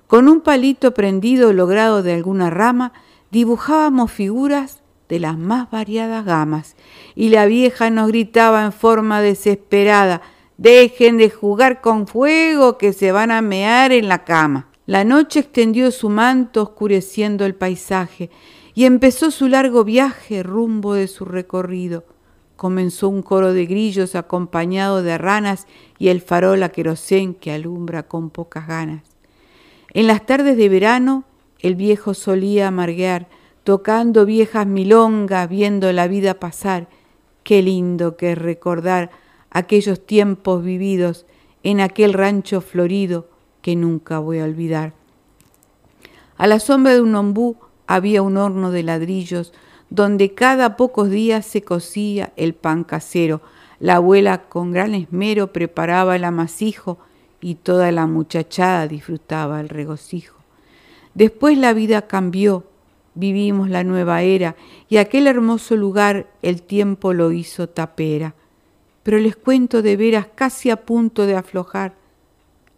Con 0.06 0.28
un 0.28 0.40
palito 0.40 0.94
prendido 0.94 1.52
logrado 1.52 2.02
de 2.02 2.14
alguna 2.14 2.50
rama, 2.50 2.92
dibujábamos 3.30 4.10
figuras 4.10 4.82
de 5.08 5.20
las 5.20 5.36
más 5.36 5.70
variadas 5.70 6.24
gamas, 6.24 6.76
y 7.14 7.28
la 7.28 7.46
vieja 7.46 7.90
nos 7.90 8.08
gritaba 8.08 8.64
en 8.64 8.72
forma 8.72 9.20
desesperada, 9.20 10.22
Dejen 10.58 11.18
de 11.18 11.28
jugar 11.28 11.82
con 11.82 12.06
fuego 12.06 12.78
que 12.78 12.92
se 12.92 13.12
van 13.12 13.30
a 13.30 13.42
mear 13.42 13.92
en 13.92 14.08
la 14.08 14.24
cama. 14.24 14.68
La 14.86 15.04
noche 15.04 15.40
extendió 15.40 15.90
su 15.90 16.08
manto 16.08 16.62
oscureciendo 16.62 17.44
el 17.44 17.54
paisaje 17.54 18.30
y 18.74 18.84
empezó 18.84 19.30
su 19.30 19.48
largo 19.48 19.84
viaje 19.84 20.42
rumbo 20.42 20.94
de 20.94 21.08
su 21.08 21.24
recorrido. 21.24 22.04
Comenzó 22.56 23.08
un 23.10 23.22
coro 23.22 23.52
de 23.52 23.66
grillos 23.66 24.14
acompañado 24.14 25.02
de 25.02 25.18
ranas 25.18 25.66
y 25.98 26.08
el 26.08 26.22
farol 26.22 26.62
a 26.62 26.70
querosén 26.70 27.34
que 27.34 27.52
alumbra 27.52 28.04
con 28.04 28.30
pocas 28.30 28.66
ganas. 28.66 29.02
En 29.92 30.06
las 30.06 30.24
tardes 30.24 30.56
de 30.56 30.68
verano 30.68 31.24
el 31.58 31.74
viejo 31.74 32.14
solía 32.14 32.68
amarguear, 32.68 33.28
tocando 33.64 34.24
viejas 34.24 34.66
milongas, 34.66 35.48
viendo 35.48 35.92
la 35.92 36.06
vida 36.06 36.34
pasar. 36.34 36.88
Qué 37.42 37.62
lindo 37.62 38.16
que 38.16 38.34
recordar 38.34 39.10
aquellos 39.56 40.04
tiempos 40.04 40.62
vividos 40.62 41.24
en 41.62 41.80
aquel 41.80 42.12
rancho 42.12 42.60
florido 42.60 43.26
que 43.62 43.74
nunca 43.74 44.18
voy 44.18 44.40
a 44.40 44.44
olvidar. 44.44 44.92
A 46.36 46.46
la 46.46 46.60
sombra 46.60 46.92
de 46.92 47.00
un 47.00 47.14
ombú 47.14 47.56
había 47.86 48.20
un 48.20 48.36
horno 48.36 48.70
de 48.70 48.82
ladrillos 48.82 49.54
donde 49.88 50.34
cada 50.34 50.76
pocos 50.76 51.08
días 51.08 51.46
se 51.46 51.62
cocía 51.62 52.34
el 52.36 52.52
pan 52.52 52.84
casero. 52.84 53.40
La 53.80 53.96
abuela 53.96 54.42
con 54.42 54.72
gran 54.72 54.94
esmero 54.94 55.54
preparaba 55.54 56.16
el 56.16 56.24
amasijo 56.24 56.98
y 57.40 57.54
toda 57.54 57.90
la 57.92 58.06
muchachada 58.06 58.86
disfrutaba 58.86 59.62
el 59.62 59.70
regocijo. 59.70 60.36
Después 61.14 61.56
la 61.56 61.72
vida 61.72 62.02
cambió, 62.02 62.64
vivimos 63.14 63.70
la 63.70 63.84
nueva 63.84 64.20
era 64.20 64.54
y 64.90 64.98
aquel 64.98 65.26
hermoso 65.26 65.76
lugar 65.76 66.26
el 66.42 66.60
tiempo 66.60 67.14
lo 67.14 67.32
hizo 67.32 67.70
tapera 67.70 68.34
pero 69.06 69.20
les 69.20 69.36
cuento 69.36 69.82
de 69.82 69.96
veras 69.96 70.26
casi 70.34 70.68
a 70.68 70.84
punto 70.84 71.26
de 71.26 71.36
aflojar. 71.36 71.94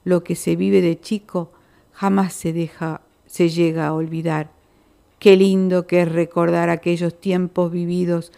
Lo 0.04 0.24
que 0.24 0.36
se 0.36 0.56
vive 0.56 0.82
de 0.82 1.00
chico 1.00 1.52
jamás 1.90 2.34
se 2.34 2.52
deja, 2.52 3.00
se 3.24 3.48
llega 3.48 3.86
a 3.86 3.94
olvidar. 3.94 4.50
Qué 5.18 5.38
lindo 5.38 5.86
que 5.86 6.02
es 6.02 6.12
recordar 6.12 6.68
aquellos 6.68 7.18
tiempos 7.18 7.72
vividos 7.72 8.30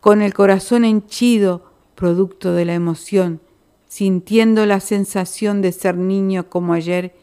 con 0.00 0.20
el 0.20 0.34
corazón 0.34 0.84
henchido, 0.84 1.72
producto 1.94 2.52
de 2.52 2.66
la 2.66 2.74
emoción, 2.74 3.40
sintiendo 3.86 4.66
la 4.66 4.80
sensación 4.80 5.62
de 5.62 5.72
ser 5.72 5.96
niño 5.96 6.50
como 6.50 6.74
ayer 6.74 7.16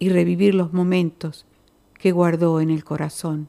y 0.00 0.08
revivir 0.08 0.56
los 0.56 0.72
momentos 0.72 1.46
que 1.96 2.10
guardó 2.10 2.60
en 2.60 2.70
el 2.70 2.82
corazón. 2.82 3.46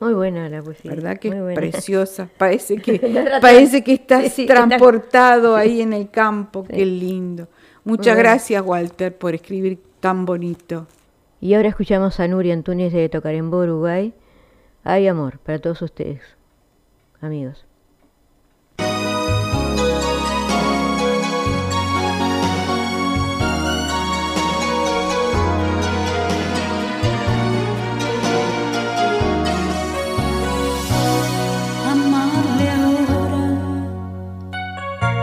Muy 0.00 0.14
buena 0.14 0.48
la 0.48 0.62
poesía. 0.62 0.92
¿Verdad 0.92 1.18
que 1.18 1.28
es 1.28 1.54
preciosa? 1.54 2.28
Parece 2.38 2.76
que, 2.76 2.98
parece 3.40 3.82
que 3.82 3.94
estás 3.94 4.34
transportado 4.46 5.56
ahí 5.56 5.80
en 5.80 5.92
el 5.92 6.10
campo. 6.10 6.64
Qué 6.64 6.86
lindo. 6.86 7.48
Muchas 7.84 8.16
gracias, 8.16 8.62
Walter, 8.64 9.16
por 9.16 9.34
escribir 9.34 9.80
tan 10.00 10.24
bonito. 10.24 10.86
Y 11.40 11.54
ahora 11.54 11.68
escuchamos 11.68 12.20
a 12.20 12.28
Nuria 12.28 12.54
Antunes 12.54 12.92
de 12.92 13.08
Tocarembó, 13.08 13.58
Uruguay. 13.58 14.12
Hay 14.84 15.08
amor 15.08 15.38
para 15.38 15.58
todos 15.58 15.82
ustedes, 15.82 16.22
amigos. 17.20 17.67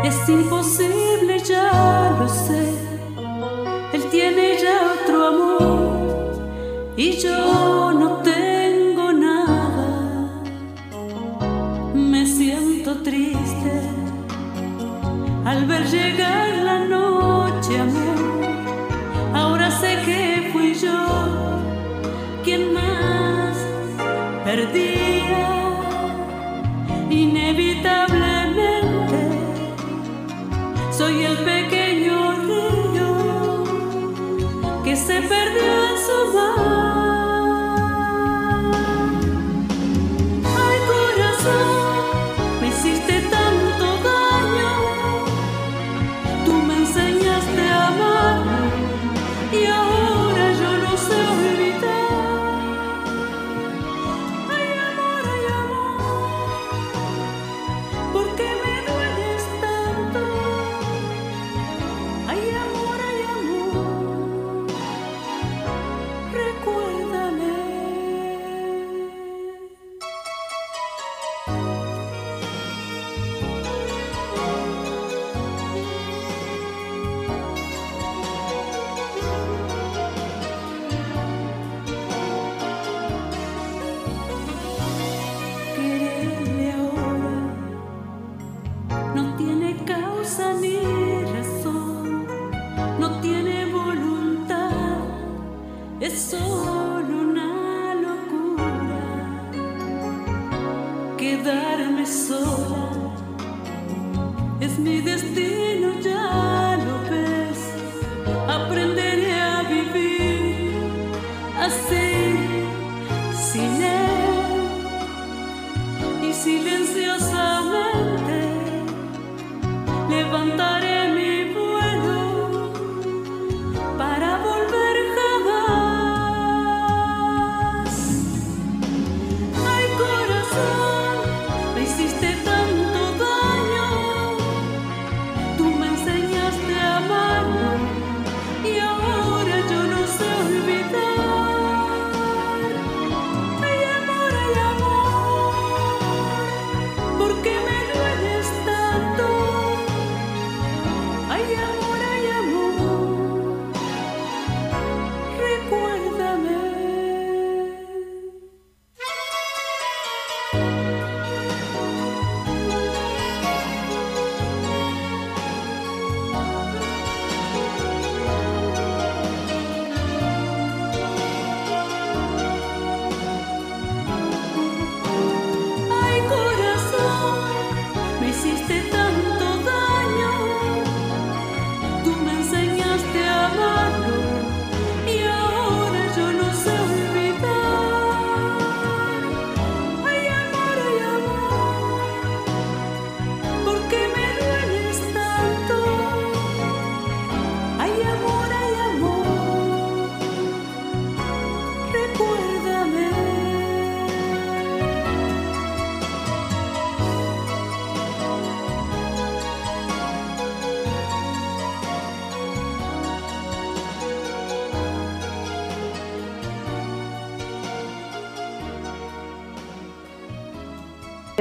Es 0.06 0.30
imposible, 0.30 1.40
ya 1.40 2.16
lo 2.20 2.30
sé. 2.30 2.64
Él 3.92 4.04
tiene 4.12 4.56
ya 4.62 4.94
otro 4.94 5.28
amor 5.34 6.94
y 6.96 7.14
yo 7.14 7.92
no 7.92 8.18
tengo 8.18 9.12
nada. 9.12 10.44
Me 11.96 12.24
siento 12.28 13.02
triste 13.02 13.74
al 15.44 15.66
ver 15.66 15.84
llegar 15.88 16.50
la 16.70 16.80
noche, 16.86 17.80
amor. 17.80 18.20
Ahora 19.34 19.72
sé 19.72 19.98
que 20.06 20.52
fui 20.54 20.76
yo 20.76 21.00
quien 22.44 22.74
más 22.74 23.58
perdía. 24.44 25.05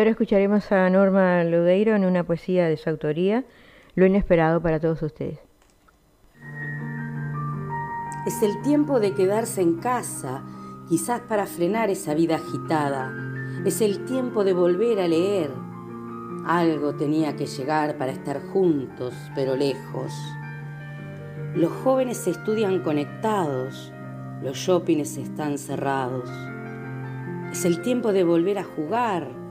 Ahora 0.04 0.10
escucharemos 0.10 0.70
a 0.70 0.90
Norma 0.90 1.42
Ludeiro 1.44 1.96
en 1.96 2.04
una 2.04 2.24
poesía 2.24 2.66
de 2.66 2.76
su 2.76 2.90
autoría, 2.90 3.42
Lo 3.94 4.04
inesperado 4.04 4.60
para 4.60 4.78
todos 4.78 5.00
ustedes. 5.00 5.38
Es 8.26 8.42
el 8.42 8.60
tiempo 8.62 9.00
de 9.00 9.14
quedarse 9.14 9.62
en 9.62 9.78
casa, 9.78 10.42
quizás 10.90 11.22
para 11.22 11.46
frenar 11.46 11.88
esa 11.88 12.12
vida 12.12 12.36
agitada. 12.36 13.14
Es 13.64 13.80
el 13.80 14.04
tiempo 14.04 14.44
de 14.44 14.52
volver 14.52 15.00
a 15.00 15.08
leer. 15.08 15.50
Algo 16.44 16.94
tenía 16.96 17.34
que 17.34 17.46
llegar 17.46 17.96
para 17.96 18.12
estar 18.12 18.42
juntos, 18.48 19.14
pero 19.34 19.56
lejos. 19.56 20.12
Los 21.54 21.72
jóvenes 21.72 22.26
estudian 22.26 22.82
conectados, 22.82 23.90
los 24.42 24.58
shoppings 24.58 25.16
están 25.16 25.56
cerrados. 25.56 26.28
Es 27.52 27.64
el 27.64 27.80
tiempo 27.80 28.12
de 28.12 28.24
volver 28.24 28.58
a 28.58 28.64
jugar, 28.64 29.43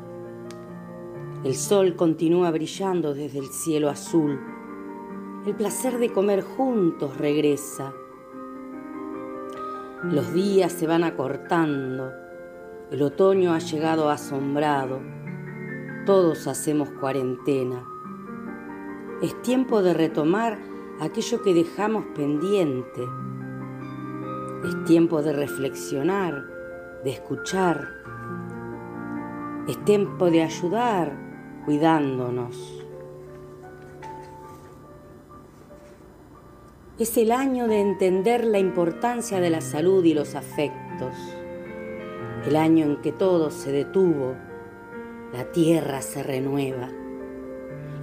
el 1.43 1.55
sol 1.55 1.97
continúa 1.97 2.51
brillando 2.51 3.13
desde 3.13 3.39
el 3.39 3.47
cielo 3.47 3.89
azul. 3.89 4.39
El 5.45 5.53
placer 5.55 5.97
de 5.97 6.09
comer 6.09 6.41
juntos 6.41 7.17
regresa. 7.17 7.93
Los 10.03 10.33
días 10.33 10.71
se 10.71 10.87
van 10.87 11.03
acortando. 11.03 12.13
El 12.91 13.01
otoño 13.01 13.51
ha 13.53 13.59
llegado 13.59 14.09
asombrado. 14.09 15.01
Todos 16.05 16.47
hacemos 16.47 16.89
cuarentena. 16.91 17.83
Es 19.21 19.41
tiempo 19.41 19.81
de 19.81 19.93
retomar 19.93 20.59
aquello 21.01 21.41
que 21.41 21.53
dejamos 21.53 22.05
pendiente. 22.15 23.01
Es 24.63 24.85
tiempo 24.85 25.21
de 25.21 25.33
reflexionar, 25.33 26.45
de 27.03 27.11
escuchar. 27.11 27.89
Es 29.67 29.83
tiempo 29.83 30.29
de 30.29 30.43
ayudar, 30.43 31.22
cuidándonos. 31.65 32.83
Es 36.99 37.17
el 37.17 37.31
año 37.31 37.67
de 37.67 37.81
entender 37.81 38.45
la 38.45 38.59
importancia 38.59 39.39
de 39.39 39.49
la 39.49 39.61
salud 39.61 40.03
y 40.05 40.13
los 40.13 40.35
afectos, 40.35 41.15
el 42.45 42.55
año 42.55 42.85
en 42.85 43.01
que 43.01 43.11
todo 43.11 43.49
se 43.49 43.71
detuvo, 43.71 44.35
la 45.33 45.51
tierra 45.51 46.01
se 46.01 46.21
renueva. 46.21 46.89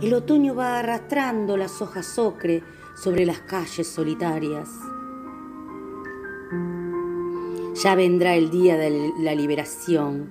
El 0.03 0.15
otoño 0.15 0.55
va 0.55 0.79
arrastrando 0.79 1.57
las 1.57 1.81
hojas 1.81 2.19
ocre 2.19 2.65
sobre 2.97 3.25
las 3.25 3.41
calles 3.41 3.87
solitarias. 3.87 4.69
Ya 7.83 7.95
vendrá 7.95 8.35
el 8.35 8.51
día 8.51 8.77
de 8.77 9.13
la 9.21 9.35
liberación. 9.35 10.31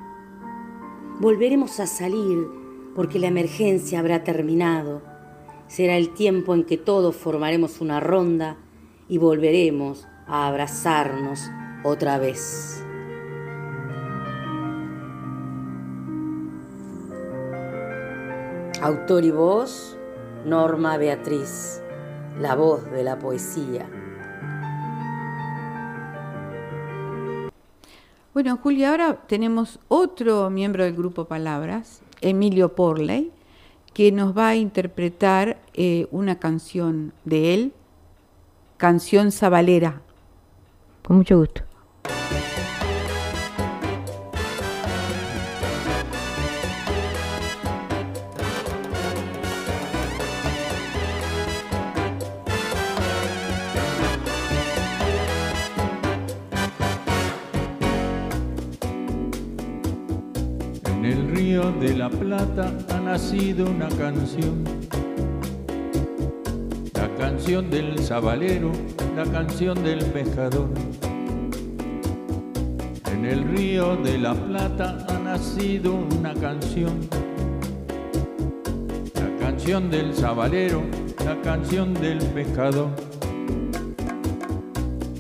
Volveremos 1.20 1.80
a 1.80 1.88
salir 1.88 2.59
porque 3.00 3.18
la 3.18 3.28
emergencia 3.28 4.00
habrá 4.00 4.26
terminado. 4.26 5.02
Será 5.68 5.96
el 5.96 6.14
tiempo 6.14 6.54
en 6.54 6.66
que 6.66 6.76
todos 6.76 7.16
formaremos 7.16 7.80
una 7.80 8.02
ronda 8.02 8.58
y 9.08 9.18
volveremos 9.18 10.06
a 10.28 10.48
abrazarnos 10.48 11.50
otra 11.86 12.18
vez. 12.18 12.84
Autor 18.82 19.24
y 19.24 19.32
voz, 19.32 19.98
Norma 20.46 20.98
Beatriz, 20.98 21.82
la 22.38 22.56
voz 22.56 22.92
de 22.92 23.04
la 23.04 23.18
poesía. 23.18 23.90
Bueno, 28.34 28.60
Julia, 28.62 28.92
ahora 28.92 29.22
tenemos 29.26 29.80
otro 29.88 30.50
miembro 30.50 30.84
del 30.84 30.98
grupo 30.98 31.24
Palabras, 31.30 32.02
Emilio 32.22 32.76
Porley, 32.76 33.32
que 33.94 34.12
nos 34.12 34.38
va 34.38 34.50
a 34.50 34.56
interpretar 34.56 35.60
eh, 35.74 36.08
una 36.12 36.40
canción 36.40 37.14
de 37.26 37.54
él, 37.54 37.74
Canción 38.78 39.32
Zabalera. 39.32 40.02
Con 41.04 41.18
mucho 41.18 41.38
gusto. 41.38 41.64
La 62.10 62.20
Plata 62.20 62.72
ha 62.90 63.00
nacido 63.00 63.70
una 63.70 63.88
canción. 63.90 64.64
La 66.94 67.10
canción 67.18 67.70
del 67.70 68.00
sabalero, 68.00 68.72
la 69.16 69.26
canción 69.26 69.84
del 69.84 70.04
pescador. 70.06 70.70
En 73.12 73.26
el 73.26 73.44
río 73.44 73.96
de 73.98 74.18
la 74.18 74.34
Plata 74.34 75.06
ha 75.10 75.20
nacido 75.20 75.96
una 75.96 76.34
canción. 76.34 77.08
La 79.16 79.46
canción 79.46 79.90
del 79.90 80.14
sabalero, 80.16 80.84
la 81.26 81.40
canción 81.42 81.94
del 81.94 82.20
pescador. 82.20 82.90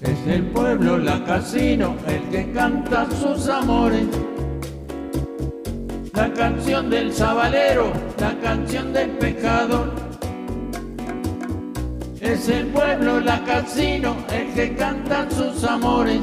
Es 0.02 0.28
el 0.28 0.44
pueblo, 0.44 0.98
la 0.98 1.24
casino, 1.24 1.96
el 2.08 2.30
que 2.30 2.52
canta 2.52 3.08
sus 3.12 3.48
amores 3.48 4.08
la 6.20 6.34
canción 6.34 6.90
del 6.90 7.14
sabalero, 7.14 7.94
la 8.20 8.38
canción 8.42 8.92
del 8.92 9.10
pecador. 9.12 9.90
Es 12.20 12.50
el 12.50 12.66
pueblo, 12.68 13.22
la 13.22 13.42
casino, 13.46 14.18
el 14.30 14.54
que 14.54 14.76
canta 14.76 15.26
sus 15.32 15.64
amores. 15.64 16.20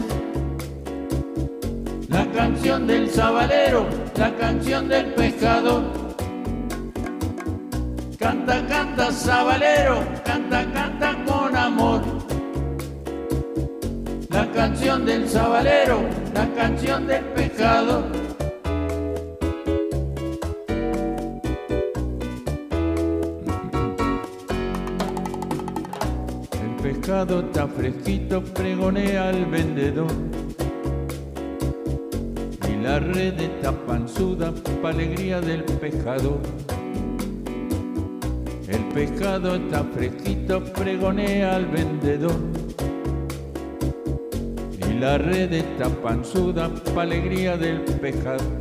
La 2.11 2.27
canción 2.27 2.87
del 2.87 3.09
sabalero, 3.09 3.87
la 4.19 4.37
canción 4.37 4.87
del 4.87 5.07
pecador. 5.15 5.83
Canta, 8.19 8.67
canta, 8.67 9.11
sabalero, 9.11 10.05
canta, 10.27 10.71
canta 10.75 11.25
con 11.25 11.57
amor. 11.57 12.03
La 14.29 14.47
canción 14.53 15.07
del 15.07 15.27
sabalero, 15.27 16.01
la 16.35 16.47
canción 16.55 17.07
del 17.07 17.25
pecado. 17.41 18.26
Pescado 27.07 27.39
está 27.39 27.69
fresquito, 27.69 28.43
pregonea 28.43 29.29
al 29.29 29.47
vendedor. 29.47 30.11
Y 32.69 32.83
la 32.83 32.99
red 32.99 33.41
está 33.41 33.71
panzuda, 33.87 34.53
pa' 34.83 34.89
alegría 34.89 35.41
del 35.41 35.63
pescador. 35.63 36.41
El 38.67 38.85
pescado 38.93 39.55
está 39.55 39.85
fresquito, 39.85 40.65
pregonea 40.65 41.55
al 41.55 41.67
vendedor. 41.67 42.41
Y 44.91 44.99
la 44.99 45.17
red 45.19 45.53
está 45.53 45.89
panzuda, 45.89 46.69
pa' 46.93 47.03
alegría 47.03 47.57
del 47.57 47.83
pescador. 47.83 48.61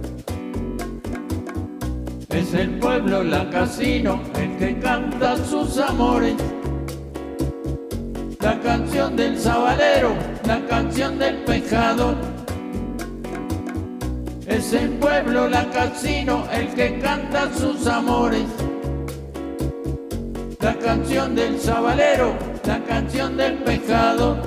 Es 2.30 2.54
el 2.54 2.78
pueblo, 2.78 3.24
la 3.24 3.50
casino, 3.50 4.22
el 4.38 4.56
que 4.58 4.80
canta 4.80 5.36
sus 5.36 5.80
amores 5.80 6.36
la 8.46 8.60
canción 8.60 9.16
del 9.16 9.40
sabalero, 9.40 10.16
la 10.46 10.64
canción 10.68 11.18
del 11.18 11.38
pescador. 11.46 12.16
Es 14.46 14.72
el 14.72 14.90
pueblo, 15.00 15.50
la 15.50 15.68
casino, 15.72 16.46
el 16.52 16.68
que 16.76 17.00
canta 17.00 17.52
sus 17.56 17.88
amores. 17.88 18.46
La 20.60 20.76
canción 20.76 21.34
del 21.34 21.60
sabalero, 21.60 22.36
la 22.68 22.80
canción 22.84 23.36
del 23.36 23.56
pescador. 23.64 24.38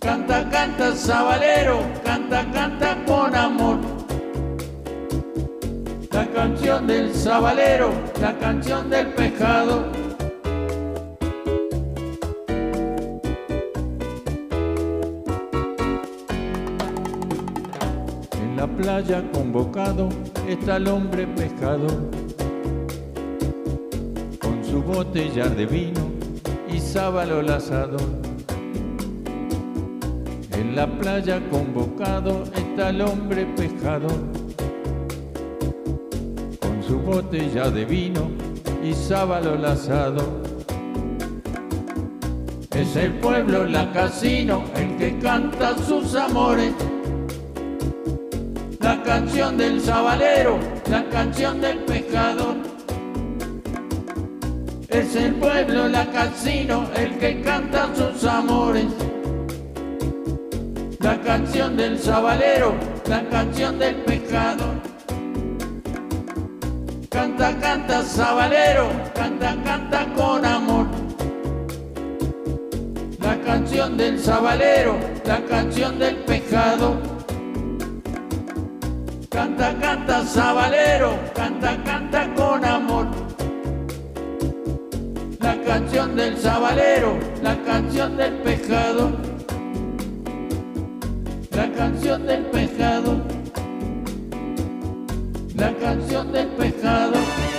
Canta, 0.00 0.48
canta, 0.48 0.96
sabalero, 0.96 1.80
canta, 2.02 2.50
canta 2.52 3.04
con 3.06 3.36
amor. 3.36 3.78
La 6.10 6.26
canción 6.28 6.86
del 6.86 7.14
sabalero, 7.14 7.90
la 8.18 8.32
canción 8.38 8.88
del 8.88 9.08
pescado. 9.08 9.95
Playa 19.06 19.30
convocado 19.30 20.08
está 20.48 20.78
el 20.78 20.88
hombre 20.88 21.28
pescador, 21.28 22.10
con 24.40 24.64
su 24.64 24.82
botella 24.82 25.46
de 25.48 25.64
vino 25.64 26.10
y 26.68 26.80
sábalo 26.80 27.40
lazado. 27.40 27.98
En 30.52 30.74
la 30.74 30.88
playa 30.98 31.40
convocado 31.50 32.42
está 32.56 32.90
el 32.90 33.00
hombre 33.00 33.46
pescador, 33.56 34.18
con 36.60 36.82
su 36.82 36.98
botella 36.98 37.70
de 37.70 37.84
vino 37.84 38.28
y 38.82 38.92
sábalo 38.92 39.54
lazado. 39.54 40.42
Es 42.72 42.96
el 42.96 43.12
pueblo, 43.20 43.66
la 43.66 43.92
casino, 43.92 44.64
el 44.74 44.96
que 44.96 45.16
canta 45.20 45.78
sus 45.78 46.16
amores 46.16 46.74
la 48.86 49.02
canción 49.02 49.56
del 49.56 49.80
sabalero, 49.80 50.60
la 50.88 51.04
canción 51.08 51.60
del 51.60 51.78
pescador. 51.78 52.54
Es 54.88 55.16
el 55.16 55.34
pueblo, 55.34 55.88
la 55.88 56.06
casino, 56.12 56.88
el 56.94 57.18
que 57.18 57.40
canta 57.40 57.88
sus 57.96 58.22
amores. 58.22 58.86
La 61.00 61.20
canción 61.20 61.76
del 61.76 61.98
sabalero, 61.98 62.76
la 63.08 63.28
canción 63.28 63.76
del 63.80 63.96
pescador. 64.04 64.76
Canta, 67.10 67.58
canta, 67.58 68.02
sabalero, 68.04 68.88
canta, 69.16 69.56
canta 69.64 70.06
con 70.14 70.44
amor. 70.44 70.86
La 73.18 73.36
canción 73.40 73.96
del 73.96 74.20
sabalero, 74.20 74.96
la 75.24 75.44
canción 75.46 75.98
del 75.98 76.18
pescador. 76.18 77.15
Canta, 79.36 79.74
canta, 79.78 80.24
sabalero, 80.24 81.10
canta, 81.34 81.76
canta 81.84 82.34
con 82.34 82.64
amor. 82.64 83.06
La 85.40 85.60
canción 85.62 86.16
del 86.16 86.38
sabalero, 86.38 87.18
la 87.42 87.54
canción 87.64 88.16
del 88.16 88.32
pescado. 88.38 89.10
La 91.50 91.70
canción 91.70 92.26
del 92.26 92.46
pescado. 92.46 93.20
La 95.54 95.70
canción 95.74 96.32
del 96.32 96.48
pescado. 96.56 97.55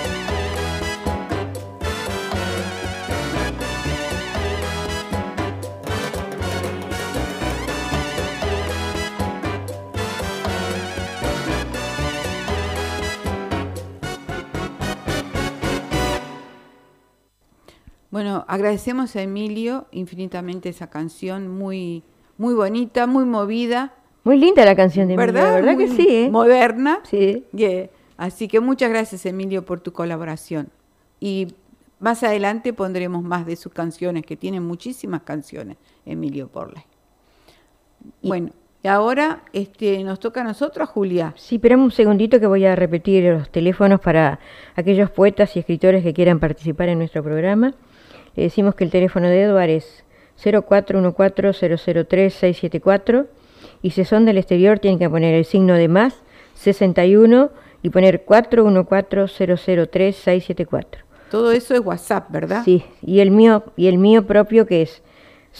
Bueno, 18.18 18.46
agradecemos 18.48 19.16
a 19.16 19.22
Emilio 19.22 19.86
infinitamente 19.92 20.70
esa 20.70 20.90
canción 20.90 21.48
muy, 21.50 22.02
muy 22.40 22.56
bonita, 22.56 23.06
muy 23.06 23.26
movida. 23.26 23.94
Muy 24.24 24.40
linda 24.40 24.66
la 24.66 24.76
canción 24.76 25.08
de 25.08 25.14
Emilio, 25.14 25.34
¿verdad? 25.34 25.54
¿verdad 25.54 25.78
que 25.78 25.88
sí? 25.90 26.08
¿eh? 26.10 26.30
Moderna. 26.32 27.02
Sí. 27.04 27.46
Así 28.18 28.48
que 28.48 28.60
muchas 28.60 28.90
gracias 28.90 29.24
Emilio 29.28 29.66
por 29.66 29.82
tu 29.82 29.94
colaboración. 29.94 30.70
Y 31.20 31.50
más 32.00 32.24
adelante 32.24 32.74
pondremos 32.74 33.22
más 33.22 33.46
de 33.46 33.56
sus 33.56 33.72
canciones, 33.72 34.26
que 34.26 34.36
tiene 34.36 34.62
muchísimas 34.62 35.22
canciones, 35.22 35.78
Emilio 36.04 36.48
Porley. 36.48 36.82
Bueno, 38.24 38.50
y 38.82 38.88
ahora 38.88 39.44
este, 39.54 40.04
nos 40.04 40.20
toca 40.20 40.42
a 40.42 40.44
nosotros, 40.44 40.90
Julia. 40.90 41.36
Sí, 41.38 41.58
esperamos 41.58 41.86
un 41.86 41.92
segundito 41.92 42.40
que 42.40 42.48
voy 42.48 42.66
a 42.66 42.76
repetir 42.76 43.26
los 43.26 43.52
teléfonos 43.52 44.00
para 44.00 44.40
aquellos 44.76 45.12
poetas 45.12 45.56
y 45.56 45.60
escritores 45.60 46.02
que 46.02 46.16
quieran 46.16 46.40
participar 46.40 46.90
en 46.90 46.98
nuestro 46.98 47.22
programa. 47.22 47.76
Decimos 48.44 48.76
que 48.76 48.84
el 48.84 48.92
teléfono 48.92 49.28
de 49.28 49.42
Eduard 49.44 49.70
es 49.70 50.04
0414-003-674 50.44 53.28
y 53.82 53.92
si 53.92 54.04
son 54.06 54.26
del 54.26 54.38
exterior 54.38 54.80
tienen 54.80 55.00
que 55.00 55.10
poner 55.10 55.34
el 55.34 55.46
signo 55.46 55.74
de 55.74 55.88
más 55.88 56.14
61 56.56 57.50
y 57.82 57.90
poner 57.90 58.26
414-003-674. 58.26 60.86
Todo 61.32 61.52
eso 61.52 61.74
es 61.74 61.80
WhatsApp, 61.82 62.32
¿verdad? 62.32 62.62
Sí, 62.64 62.86
y 63.02 63.20
el 63.20 63.32
mío, 63.32 63.66
y 63.76 63.88
el 63.88 63.98
mío 63.98 64.26
propio 64.26 64.66
que 64.66 64.84
es 64.84 65.02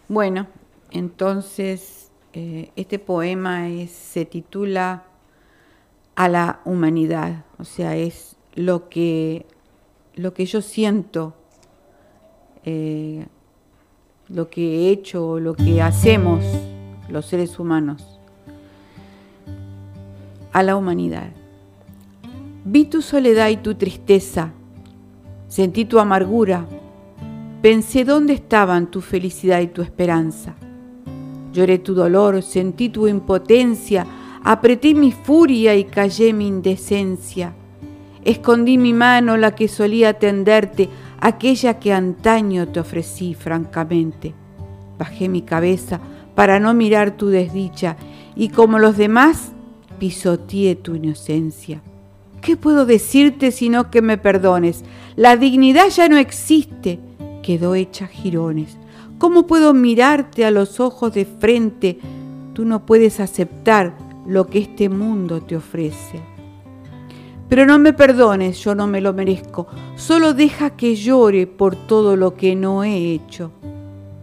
Bueno, 0.09 0.47
entonces 0.91 2.11
eh, 2.33 2.71
este 2.77 2.99
poema 2.99 3.69
se 3.89 4.25
titula 4.25 5.03
A 6.15 6.31
la 6.31 6.61
humanidad, 6.65 7.45
o 7.59 7.65
sea, 7.65 7.95
es 7.95 8.37
lo 8.55 8.89
que, 8.89 9.45
lo 10.15 10.33
que 10.33 10.47
yo 10.47 10.63
siento 10.63 11.35
eh, 12.65 13.27
lo 14.29 14.49
que 14.49 14.63
he 14.63 14.91
hecho, 14.91 15.39
lo 15.39 15.55
que 15.55 15.83
hacemos 15.83 16.45
los 17.09 17.27
seres 17.27 17.59
humanos 17.59 18.21
a 20.53 20.63
la 20.63 20.77
humanidad. 20.77 21.31
Vi 22.65 22.85
tu 22.87 23.03
soledad 23.03 23.49
y 23.49 23.59
tu 23.59 23.75
tristeza 23.75 24.53
sentí 25.55 25.85
tu 25.85 26.01
amargura, 26.01 26.67
pensé 27.63 28.05
dónde 28.05 28.33
estaban 28.33 28.91
tu 28.91 29.01
felicidad 29.01 29.61
y 29.61 29.69
tu 29.69 29.83
esperanza. 29.83 30.57
Lloré 31.53 31.79
tu 31.79 31.95
dolor, 31.95 32.43
sentí 32.43 32.89
tu 32.89 33.07
impotencia, 33.07 34.05
apreté 34.43 34.95
mi 34.95 35.13
furia 35.13 35.77
y 35.77 35.85
callé 35.85 36.33
mi 36.33 36.49
indecencia. 36.49 37.55
Escondí 38.25 38.79
mi 38.79 38.93
mano, 38.93 39.37
la 39.37 39.55
que 39.55 39.69
solía 39.69 40.15
tenderte, 40.15 40.89
aquella 41.25 41.79
que 41.81 41.91
antaño 41.91 42.69
te 42.69 42.81
ofrecí 42.81 43.33
francamente. 43.33 44.35
Bajé 44.99 45.31
mi 45.31 45.41
cabeza 45.41 45.99
para 46.35 46.61
no 46.61 46.75
mirar 46.75 47.17
tu 47.17 47.29
desdicha 47.29 47.97
y 48.37 48.51
como 48.51 48.79
los 48.79 48.99
demás 48.99 49.53
pisoteé 49.99 50.77
tu 50.77 50.97
inocencia. 50.97 51.81
¿Qué 52.43 52.59
puedo 52.59 52.85
decirte 52.85 53.53
sino 53.53 53.91
que 53.91 54.03
me 54.03 54.19
perdones? 54.19 54.85
La 55.17 55.39
dignidad 55.39 55.89
ya 55.89 56.11
no 56.11 56.19
existe, 56.19 57.01
quedó 57.43 57.75
hecha 57.75 58.07
jirones. 58.07 58.77
¿Cómo 59.17 59.47
puedo 59.47 59.73
mirarte 59.73 60.45
a 60.45 60.51
los 60.51 60.79
ojos 60.79 61.15
de 61.15 61.25
frente? 61.25 62.01
Tú 62.53 62.67
no 62.67 62.85
puedes 62.85 63.19
aceptar 63.19 63.97
lo 64.27 64.47
que 64.47 64.59
este 64.59 64.91
mundo 64.91 65.41
te 65.41 65.57
ofrece. 65.57 66.34
Pero 67.49 67.67
no 67.67 67.79
me 67.79 67.93
perdones, 67.93 68.59
yo 68.59 68.75
no 68.75 68.87
me 68.87 69.01
lo 69.01 69.13
merezco. 69.13 69.67
Solo 69.97 70.35
deja 70.35 70.71
que 70.71 70.97
llore 70.97 71.47
por 71.47 71.77
todo 71.77 72.17
lo 72.17 72.35
que 72.35 72.57
no 72.57 72.85
he 72.85 73.13
hecho. 73.13 73.53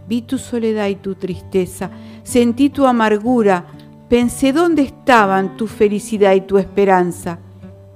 Vi 0.08 0.24
tu 0.24 0.38
soledad 0.38 0.88
y 0.88 0.96
tu 0.96 1.16
tristeza, 1.16 1.90
sentí 2.24 2.70
tu 2.70 2.86
amargura, 2.86 3.66
pensé 4.10 4.52
dónde 4.52 4.82
estaban 4.82 5.56
tu 5.56 5.68
felicidad 5.68 6.34
y 6.34 6.42
tu 6.42 6.58
esperanza 6.58 7.40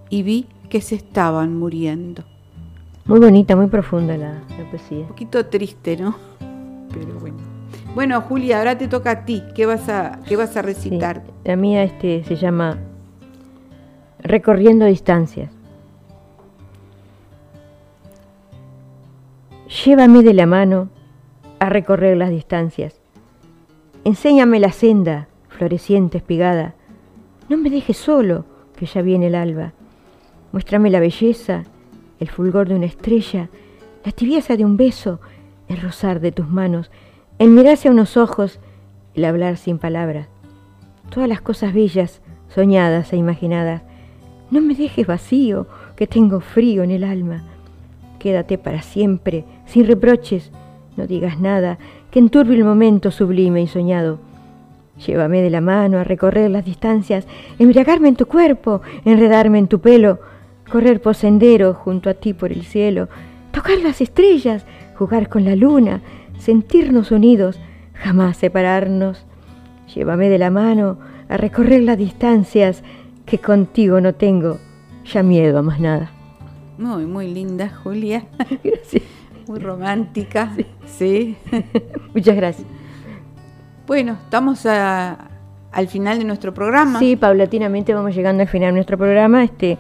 y 0.10 0.24
vi 0.24 0.48
que 0.70 0.80
se 0.80 0.96
estaban 0.96 1.58
muriendo. 1.58 2.24
Muy 3.06 3.20
bonita, 3.20 3.56
muy 3.56 3.68
profunda 3.68 4.18
la, 4.18 4.42
poesía. 4.70 5.00
Un 5.00 5.08
poquito 5.08 5.46
triste, 5.46 5.98
¿no? 5.98 6.16
Pero 6.94 7.20
bueno. 7.20 7.38
Bueno, 7.94 8.22
Julia, 8.22 8.60
ahora 8.60 8.78
te 8.78 8.88
toca 8.88 9.12
a 9.12 9.26
ti. 9.26 9.44
¿Qué 9.54 9.66
vas 9.66 9.90
a, 9.90 10.20
qué 10.28 10.36
vas 10.36 10.58
a 10.58 10.62
recitar? 10.62 11.24
la 11.44 11.56
mía 11.56 11.84
este, 11.84 12.24
se 12.24 12.36
llama 12.36 12.78
Recorriendo 14.28 14.88
distancias. 14.88 15.52
Llévame 19.86 20.24
de 20.24 20.34
la 20.34 20.48
mano 20.48 20.90
a 21.60 21.70
recorrer 21.70 22.18
las 22.18 22.32
distancias. 22.32 23.00
Enséñame 24.04 24.60
la 24.60 24.72
senda, 24.72 25.28
floreciente, 25.48 26.18
espigada. 26.18 26.74
No 27.50 27.58
me 27.58 27.70
dejes 27.70 27.98
solo, 27.98 28.46
que 28.76 28.88
ya 28.88 29.04
viene 29.04 29.28
el 29.28 29.36
alba. 29.36 29.74
Muéstrame 30.52 30.90
la 30.90 31.00
belleza, 31.00 31.64
el 32.20 32.32
fulgor 32.32 32.68
de 32.68 32.78
una 32.78 32.88
estrella, 32.88 33.50
la 34.04 34.12
tibieza 34.12 34.58
de 34.58 34.66
un 34.66 34.76
beso, 34.76 35.20
el 35.68 35.80
rozar 35.80 36.20
de 36.20 36.32
tus 36.32 36.50
manos, 36.50 36.90
el 37.38 37.50
mirarse 37.50 37.90
a 37.90 37.92
unos 37.92 38.18
ojos, 38.18 38.60
el 39.14 39.24
hablar 39.24 39.58
sin 39.58 39.78
palabras. 39.78 40.30
Todas 41.12 41.30
las 41.30 41.42
cosas 41.42 41.76
bellas, 41.76 42.24
soñadas 42.48 43.14
e 43.14 43.18
imaginadas. 43.18 43.84
No 44.52 44.62
me 44.62 44.76
dejes 44.76 45.08
vacío, 45.08 45.68
que 45.96 46.08
tengo 46.08 46.40
frío 46.40 46.84
en 46.84 46.92
el 46.92 47.04
alma. 47.04 47.44
Quédate 48.20 48.58
para 48.58 48.82
siempre, 48.82 49.44
sin 49.66 49.88
reproches. 49.88 50.52
No 50.98 51.08
digas 51.08 51.40
nada, 51.40 51.78
que 52.12 52.20
enturbe 52.20 52.56
el 52.56 52.64
momento 52.64 53.12
sublime 53.12 53.62
y 53.62 53.68
soñado. 53.68 54.20
Llévame 55.06 55.42
de 55.42 55.50
la 55.50 55.62
mano 55.62 55.98
a 55.98 56.04
recorrer 56.04 56.50
las 56.52 56.64
distancias, 56.64 57.28
embriagarme 57.60 58.08
en 58.08 58.16
tu 58.16 58.28
cuerpo, 58.28 58.82
enredarme 59.04 59.60
en 59.60 59.68
tu 59.68 59.80
pelo, 59.80 60.20
correr 60.72 61.02
por 61.02 61.16
sendero 61.16 61.74
junto 61.74 62.10
a 62.10 62.14
ti 62.14 62.34
por 62.34 62.52
el 62.52 62.64
cielo, 62.64 63.10
tocar 63.52 63.80
las 63.80 64.00
estrellas, 64.00 64.66
jugar 64.96 65.28
con 65.28 65.44
la 65.44 65.56
luna, 65.56 66.02
sentirnos 66.38 67.12
unidos, 67.12 67.60
jamás 67.94 68.38
separarnos. 68.38 69.26
Llévame 69.94 70.30
de 70.30 70.38
la 70.38 70.50
mano 70.50 70.98
a 71.28 71.38
recorrer 71.38 71.82
las 71.82 71.98
distancias 71.98 72.84
que 73.26 73.40
contigo 73.40 74.00
no 74.02 74.14
tengo 74.14 74.58
ya 75.06 75.24
miedo 75.24 75.60
a 75.60 75.62
más 75.62 75.80
nada. 75.80 76.12
Muy, 76.78 77.06
muy 77.06 77.34
linda, 77.34 77.70
Julia. 77.84 78.26
Muy 79.48 79.60
romántica. 79.60 80.52
Sí. 80.88 81.38
Muchas 82.16 82.36
gracias. 82.36 82.68
Bueno, 83.86 84.18
estamos 84.24 84.66
al 84.66 85.88
final 85.88 86.18
de 86.18 86.26
nuestro 86.26 86.52
programa. 86.52 86.98
Sí, 86.98 87.16
paulatinamente 87.16 87.94
vamos 87.94 88.16
llegando 88.16 88.42
al 88.42 88.50
final 88.50 88.70
de 88.70 88.74
nuestro 88.74 88.98
programa. 88.98 89.44
Este, 89.44 89.78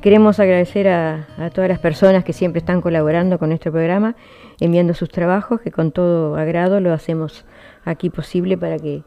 queremos 0.00 0.38
agradecer 0.38 0.86
a, 0.86 1.26
a, 1.36 1.50
todas 1.50 1.68
las 1.68 1.80
personas 1.80 2.22
que 2.22 2.32
siempre 2.32 2.60
están 2.60 2.80
colaborando 2.80 3.40
con 3.40 3.48
nuestro 3.48 3.72
programa, 3.72 4.14
enviando 4.60 4.94
sus 4.94 5.08
trabajos, 5.08 5.60
que 5.60 5.72
con 5.72 5.90
todo 5.90 6.36
agrado 6.36 6.80
lo 6.80 6.92
hacemos 6.92 7.44
aquí 7.84 8.10
posible 8.10 8.56
para 8.56 8.78
que 8.78 9.02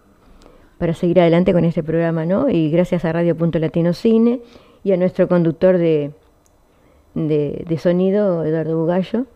para 0.81 0.95
seguir 0.95 1.19
adelante 1.19 1.53
con 1.53 1.63
este 1.63 1.83
programa, 1.83 2.25
¿no? 2.25 2.49
Y 2.49 2.71
gracias 2.71 3.05
a 3.05 3.13
Radio 3.13 3.37
Punto 3.37 3.59
Latino 3.59 3.93
Cine 3.93 4.39
y 4.83 4.91
a 4.91 4.97
nuestro 4.97 5.27
conductor 5.27 5.77
de, 5.77 6.09
de, 7.13 7.77
sonido, 7.77 8.43
Eduardo 8.43 8.79
Bugallo. 8.79 9.27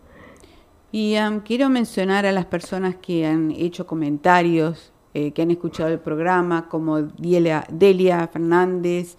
Y 0.90 1.14
quiero 1.44 1.68
mencionar 1.70 2.26
a 2.26 2.32
las 2.32 2.46
personas 2.46 2.96
que 2.96 3.24
han 3.24 3.52
hecho 3.52 3.86
comentarios, 3.86 4.90
eh, 5.14 5.30
que 5.30 5.42
han 5.42 5.52
escuchado 5.52 5.90
el 5.90 6.00
programa, 6.00 6.68
como 6.68 7.00
Delia, 7.02 7.64
Delia 7.70 8.26
Fernández. 8.26 9.16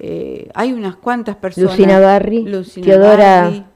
Eh, 0.00 0.48
hay 0.54 0.72
unas 0.72 0.96
cuantas 0.96 1.36
personas. 1.36 1.70
Lucina 1.70 2.00
Barri, 2.00 2.46
Teodora. 2.82 3.70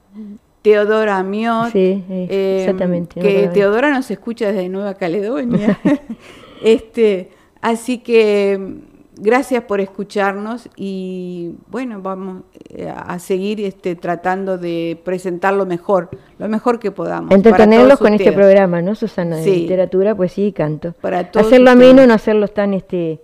Teodora 0.61 1.23
Miot. 1.23 1.71
Sí, 1.71 2.03
eh, 2.09 2.57
exactamente. 2.59 3.21
Que 3.21 3.47
Teodora 3.53 3.89
nos 3.89 4.11
escucha 4.11 4.47
desde 4.51 4.67
Nueva 4.67 4.95
Caledonia. 4.95 5.79
este, 6.61 7.31
Así 7.61 7.99
que 7.99 8.59
gracias 9.17 9.63
por 9.63 9.79
escucharnos 9.81 10.69
y 10.75 11.51
bueno, 11.67 12.01
vamos 12.01 12.43
eh, 12.69 12.91
a 12.95 13.17
seguir 13.19 13.61
este, 13.61 13.95
tratando 13.95 14.57
de 14.57 14.99
presentar 15.03 15.53
lo 15.53 15.65
mejor, 15.65 16.09
lo 16.37 16.47
mejor 16.47 16.79
que 16.79 16.91
podamos. 16.91 17.31
Entretenerlos 17.31 17.99
con 17.99 18.13
este 18.13 18.31
programa, 18.31 18.81
¿no, 18.81 18.95
Susana? 18.95 19.37
De 19.37 19.45
literatura, 19.45 20.15
poesía 20.15 20.47
y 20.47 20.51
canto. 20.51 20.93
Para 21.01 21.29
hacerlo 21.33 21.71
ameno, 21.71 22.05
no 22.05 22.13
hacerlos 22.13 22.53
tan 22.53 22.73
este 22.73 23.21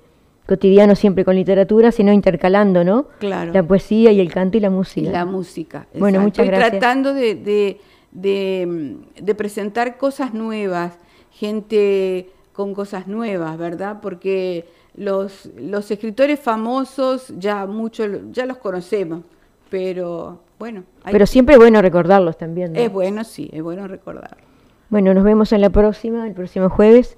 cotidiano 0.47 0.95
siempre 0.95 1.23
con 1.23 1.35
literatura, 1.35 1.91
sino 1.91 2.11
intercalando, 2.11 2.83
¿no? 2.83 3.07
Claro. 3.19 3.53
La 3.53 3.63
poesía 3.63 4.11
y 4.11 4.19
el 4.19 4.31
canto 4.33 4.57
y 4.57 4.59
la 4.59 4.69
música. 4.69 5.11
La 5.11 5.25
música. 5.25 5.87
Bueno, 5.93 6.19
muchas 6.19 6.45
Estoy 6.45 6.47
gracias. 6.47 6.79
tratando 6.79 7.13
de, 7.13 7.79
de 8.11 9.35
presentar 9.35 9.97
cosas 9.97 10.33
nuevas, 10.33 10.97
gente 11.31 12.29
con 12.53 12.73
cosas 12.73 13.07
nuevas, 13.07 13.57
¿verdad? 13.57 13.99
Porque 14.01 14.67
los, 14.95 15.49
los 15.57 15.89
escritores 15.91 16.39
famosos 16.39 17.33
ya 17.37 17.65
muchos 17.65 18.09
ya 18.31 18.45
los 18.45 18.57
conocemos, 18.57 19.21
pero 19.69 20.39
bueno. 20.59 20.83
pero 21.05 21.25
siempre 21.25 21.55
es 21.55 21.59
bueno 21.59 21.81
recordarlos 21.81 22.37
también. 22.37 22.75
Es 22.75 22.91
bueno, 22.91 23.23
sí, 23.23 23.49
es 23.53 23.61
bueno 23.61 23.87
recordarlos. 23.87 24.45
Bueno, 24.89 25.13
nos 25.13 25.23
vemos 25.23 25.53
en 25.53 25.61
la 25.61 25.69
próxima, 25.69 26.27
el 26.27 26.33
próximo 26.33 26.69
jueves. 26.69 27.17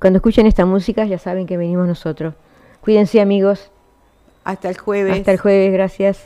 Cuando 0.00 0.18
escuchen 0.18 0.46
esta 0.46 0.64
música 0.64 1.04
ya 1.04 1.18
saben 1.18 1.46
que 1.46 1.56
venimos 1.56 1.88
nosotros. 1.88 2.34
Cuídense 2.80 3.20
amigos. 3.20 3.70
Hasta 4.44 4.68
el 4.68 4.78
jueves. 4.78 5.18
Hasta 5.18 5.32
el 5.32 5.38
jueves, 5.38 5.72
gracias. 5.72 6.24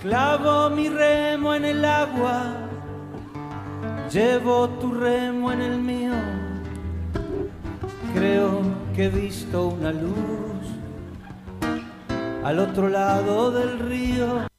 Clavo 0.00 0.70
mi 0.70 0.88
remo 0.88 1.54
en 1.54 1.64
el 1.64 1.84
agua, 1.84 2.56
llevo 4.12 4.68
tu 4.68 4.92
remo 4.92 5.52
en 5.52 5.60
el 5.60 5.78
mío 5.78 6.41
creo 8.22 8.62
que 8.94 9.06
he 9.06 9.08
visto 9.08 9.66
una 9.66 9.90
luz 9.90 10.62
al 12.44 12.60
otro 12.60 12.88
lado 12.88 13.50
del 13.50 13.80
río. 13.80 14.51